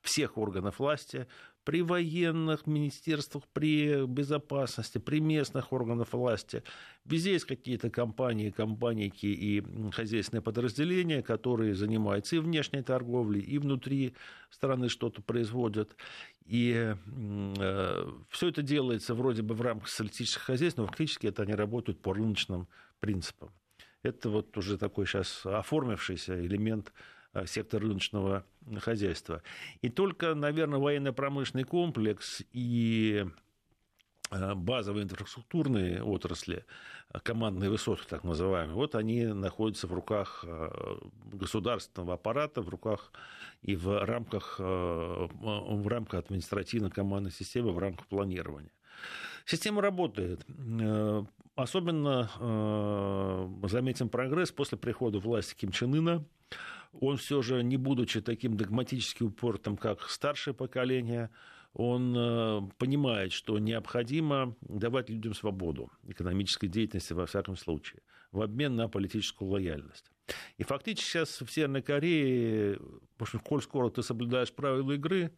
всех 0.07 0.37
органов 0.37 0.79
власти, 0.79 1.27
при 1.63 1.81
военных 1.81 2.65
министерствах, 2.65 3.43
при 3.51 4.05
безопасности, 4.05 4.99
при 4.99 5.19
местных 5.19 5.73
органах 5.73 6.13
власти. 6.13 6.63
Везде 7.03 7.33
есть 7.33 7.43
какие-то 7.43 7.89
компании, 7.89 8.51
компанийки 8.51 9.25
и 9.25 9.91
хозяйственные 9.91 10.41
подразделения, 10.41 11.21
которые 11.21 11.75
занимаются 11.75 12.37
и 12.37 12.39
внешней 12.39 12.83
торговлей, 12.83 13.41
и 13.41 13.57
внутри 13.57 14.15
страны 14.49 14.87
что-то 14.87 15.21
производят. 15.21 15.97
И 16.45 16.95
э, 16.95 18.11
все 18.29 18.47
это 18.47 18.61
делается 18.61 19.13
вроде 19.13 19.41
бы 19.41 19.53
в 19.53 19.61
рамках 19.61 19.89
социалистических 19.89 20.43
хозяйств, 20.43 20.77
но 20.79 20.87
фактически 20.87 21.27
это 21.27 21.43
они 21.43 21.53
работают 21.53 22.01
по 22.01 22.13
рыночным 22.13 22.69
принципам. 23.01 23.51
Это 24.03 24.29
вот 24.29 24.57
уже 24.57 24.77
такой 24.77 25.05
сейчас 25.05 25.45
оформившийся 25.45 26.39
элемент 26.45 26.93
сектор 27.45 27.81
рыночного 27.81 28.45
хозяйства. 28.79 29.41
И 29.81 29.89
только, 29.89 30.33
наверное, 30.33 30.79
военно-промышленный 30.79 31.63
комплекс 31.65 32.41
и 32.51 33.25
э, 34.31 34.55
базовые 34.55 35.03
инфраструктурные 35.03 36.03
отрасли, 36.03 36.65
э, 37.13 37.19
командные 37.21 37.69
высоты, 37.69 38.03
так 38.09 38.23
называемые, 38.23 38.75
вот 38.75 38.95
они 38.95 39.25
находятся 39.25 39.87
в 39.87 39.93
руках 39.93 40.43
государственного 41.31 42.15
аппарата, 42.15 42.61
в 42.61 42.69
руках 42.69 43.11
и 43.61 43.75
в 43.75 44.03
рамках, 44.05 44.59
в 44.59 45.87
рамках 45.87 46.25
административно-командной 46.25 47.31
системы, 47.31 47.71
в 47.71 47.79
рамках 47.79 48.07
планирования. 48.07 48.71
Система 49.45 49.81
работает. 49.81 50.45
Особенно 51.55 52.29
заметим 53.63 54.09
прогресс 54.09 54.51
после 54.51 54.77
прихода 54.77 55.19
власти 55.19 55.55
Ким 55.55 55.71
Чен 55.71 55.95
Ына 55.95 56.25
он 56.91 57.17
все 57.17 57.41
же, 57.41 57.63
не 57.63 57.77
будучи 57.77 58.21
таким 58.21 58.57
догматически 58.57 59.23
упортым, 59.23 59.77
как 59.77 60.09
старшее 60.09 60.53
поколение, 60.53 61.29
он 61.73 62.15
э, 62.17 62.61
понимает, 62.77 63.31
что 63.31 63.59
необходимо 63.59 64.55
давать 64.61 65.09
людям 65.09 65.33
свободу 65.33 65.91
экономической 66.07 66.67
деятельности 66.67 67.13
во 67.13 67.25
всяком 67.25 67.55
случае, 67.55 68.01
в 68.31 68.41
обмен 68.41 68.75
на 68.75 68.89
политическую 68.89 69.51
лояльность. 69.51 70.11
И 70.57 70.63
фактически 70.63 71.07
сейчас 71.07 71.41
в 71.41 71.51
Северной 71.51 71.81
Корее, 71.81 72.79
в 73.17 73.21
общем, 73.21 73.39
коль 73.39 73.61
скоро 73.61 73.89
ты 73.89 74.01
соблюдаешь 74.01 74.51
правила 74.51 74.93
игры, 74.93 75.31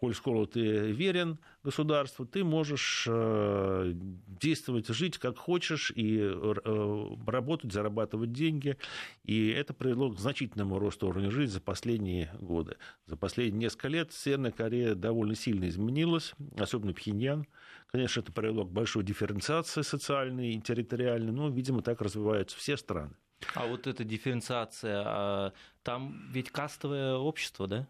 коль 0.00 0.14
скоро 0.14 0.46
ты 0.46 0.90
верен 0.92 1.38
государству, 1.62 2.24
ты 2.24 2.42
можешь 2.42 3.06
э, 3.08 3.92
действовать, 3.94 4.88
жить 4.88 5.18
как 5.18 5.36
хочешь 5.36 5.92
и 5.94 6.18
э, 6.20 7.16
работать, 7.26 7.72
зарабатывать 7.72 8.32
деньги. 8.32 8.78
И 9.24 9.50
это 9.50 9.74
привело 9.74 10.10
к 10.10 10.18
значительному 10.18 10.78
росту 10.78 11.08
уровня 11.08 11.30
жизни 11.30 11.52
за 11.52 11.60
последние 11.60 12.32
годы. 12.40 12.76
За 13.06 13.16
последние 13.16 13.60
несколько 13.60 13.88
лет 13.88 14.12
Северная 14.12 14.52
Корея 14.52 14.94
довольно 14.94 15.34
сильно 15.34 15.68
изменилась, 15.68 16.32
особенно 16.56 16.94
Пхеньян. 16.94 17.46
Конечно, 17.92 18.20
это 18.20 18.32
привело 18.32 18.64
к 18.64 18.72
большой 18.72 19.04
дифференциации 19.04 19.82
социальной 19.82 20.54
и 20.54 20.60
территориальной, 20.60 21.32
но, 21.32 21.50
видимо, 21.50 21.82
так 21.82 22.00
развиваются 22.00 22.56
все 22.56 22.78
страны. 22.78 23.14
А 23.54 23.66
вот 23.66 23.86
эта 23.86 24.04
дифференциация, 24.04 25.02
а, 25.04 25.52
там 25.82 26.28
ведь 26.30 26.50
кастовое 26.50 27.14
общество, 27.14 27.66
да? 27.66 27.86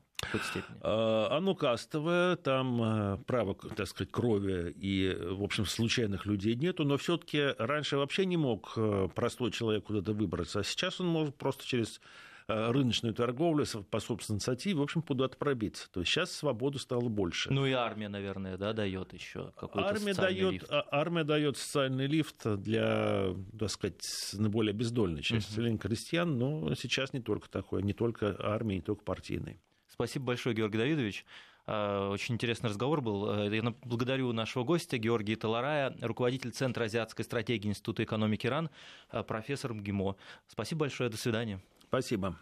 А, 0.83 1.29
оно 1.37 1.55
кастовое, 1.55 2.37
там 2.37 2.83
а, 2.83 3.17
право, 3.27 3.55
так 3.55 3.87
сказать, 3.87 4.13
крови 4.13 4.71
и, 4.77 5.15
в 5.15 5.43
общем, 5.43 5.67
случайных 5.67 6.27
людей 6.27 6.55
нету, 6.55 6.85
но 6.85 6.97
все 6.97 7.17
таки 7.17 7.55
раньше 7.59 7.97
вообще 7.97 8.27
не 8.27 8.37
мог 8.37 8.77
простой 9.15 9.51
человек 9.51 9.85
куда-то 9.85 10.13
выбраться, 10.13 10.61
а 10.61 10.65
сейчас 10.65 11.01
он 11.01 11.09
может 11.09 11.37
просто 11.37 11.67
через 11.67 12.01
Э, 12.01 12.30
рыночную 12.73 13.15
торговлю 13.15 13.65
по 13.91 14.01
собственной 14.01 14.37
инициативе, 14.37 14.77
в 14.77 14.83
общем, 14.83 15.03
куда-то 15.03 15.37
пробиться. 15.37 15.91
То 15.91 16.01
есть 16.01 16.13
сейчас 16.13 16.33
свободу 16.33 16.79
стало 16.79 17.09
больше. 17.09 17.53
Ну 17.53 17.67
и 17.67 17.73
армия, 17.73 18.09
наверное, 18.09 18.57
да, 18.57 18.73
дает 18.73 19.13
еще 19.13 19.53
какой-то 19.57 19.89
армия 19.89 20.15
дает, 20.15 20.53
лифт. 20.53 20.67
Армия 20.71 21.25
дает 21.25 21.57
социальный 21.57 22.07
лифт 22.07 22.45
для, 22.45 23.35
так 23.59 23.71
сказать, 23.71 24.35
наиболее 24.35 24.73
бездольной 24.73 25.23
части 25.23 25.51
населения 25.51 25.77
uh-huh. 25.77 25.81
крестьян, 25.81 26.39
но 26.39 26.75
сейчас 26.75 27.13
не 27.13 27.21
только 27.21 27.49
такое, 27.49 27.83
не 27.83 27.93
только 27.93 28.37
армия, 28.39 28.77
не 28.77 28.83
только 28.83 29.03
партийный. 29.05 29.61
Спасибо 29.89 30.27
большое, 30.27 30.55
Георгий 30.55 30.79
Давидович. 30.79 31.25
Э, 31.67 32.09
очень 32.09 32.35
интересный 32.35 32.71
разговор 32.71 33.01
был. 33.01 33.31
Э, 33.31 33.55
я 33.55 33.75
благодарю 33.85 34.33
нашего 34.33 34.65
гостя 34.65 34.99
Георгия 34.99 35.37
Таларая, 35.37 35.97
руководитель 36.01 36.53
Центра 36.53 36.85
азиатской 36.85 37.25
стратегии 37.25 37.69
Института 37.69 38.05
экономики 38.05 38.47
РАН, 38.47 38.71
профессор 39.27 39.75
МГИМО. 39.75 40.17
Спасибо 40.49 40.81
большое, 40.81 41.11
до 41.11 41.17
свидания. 41.17 41.61
Спасибо. 41.91 42.41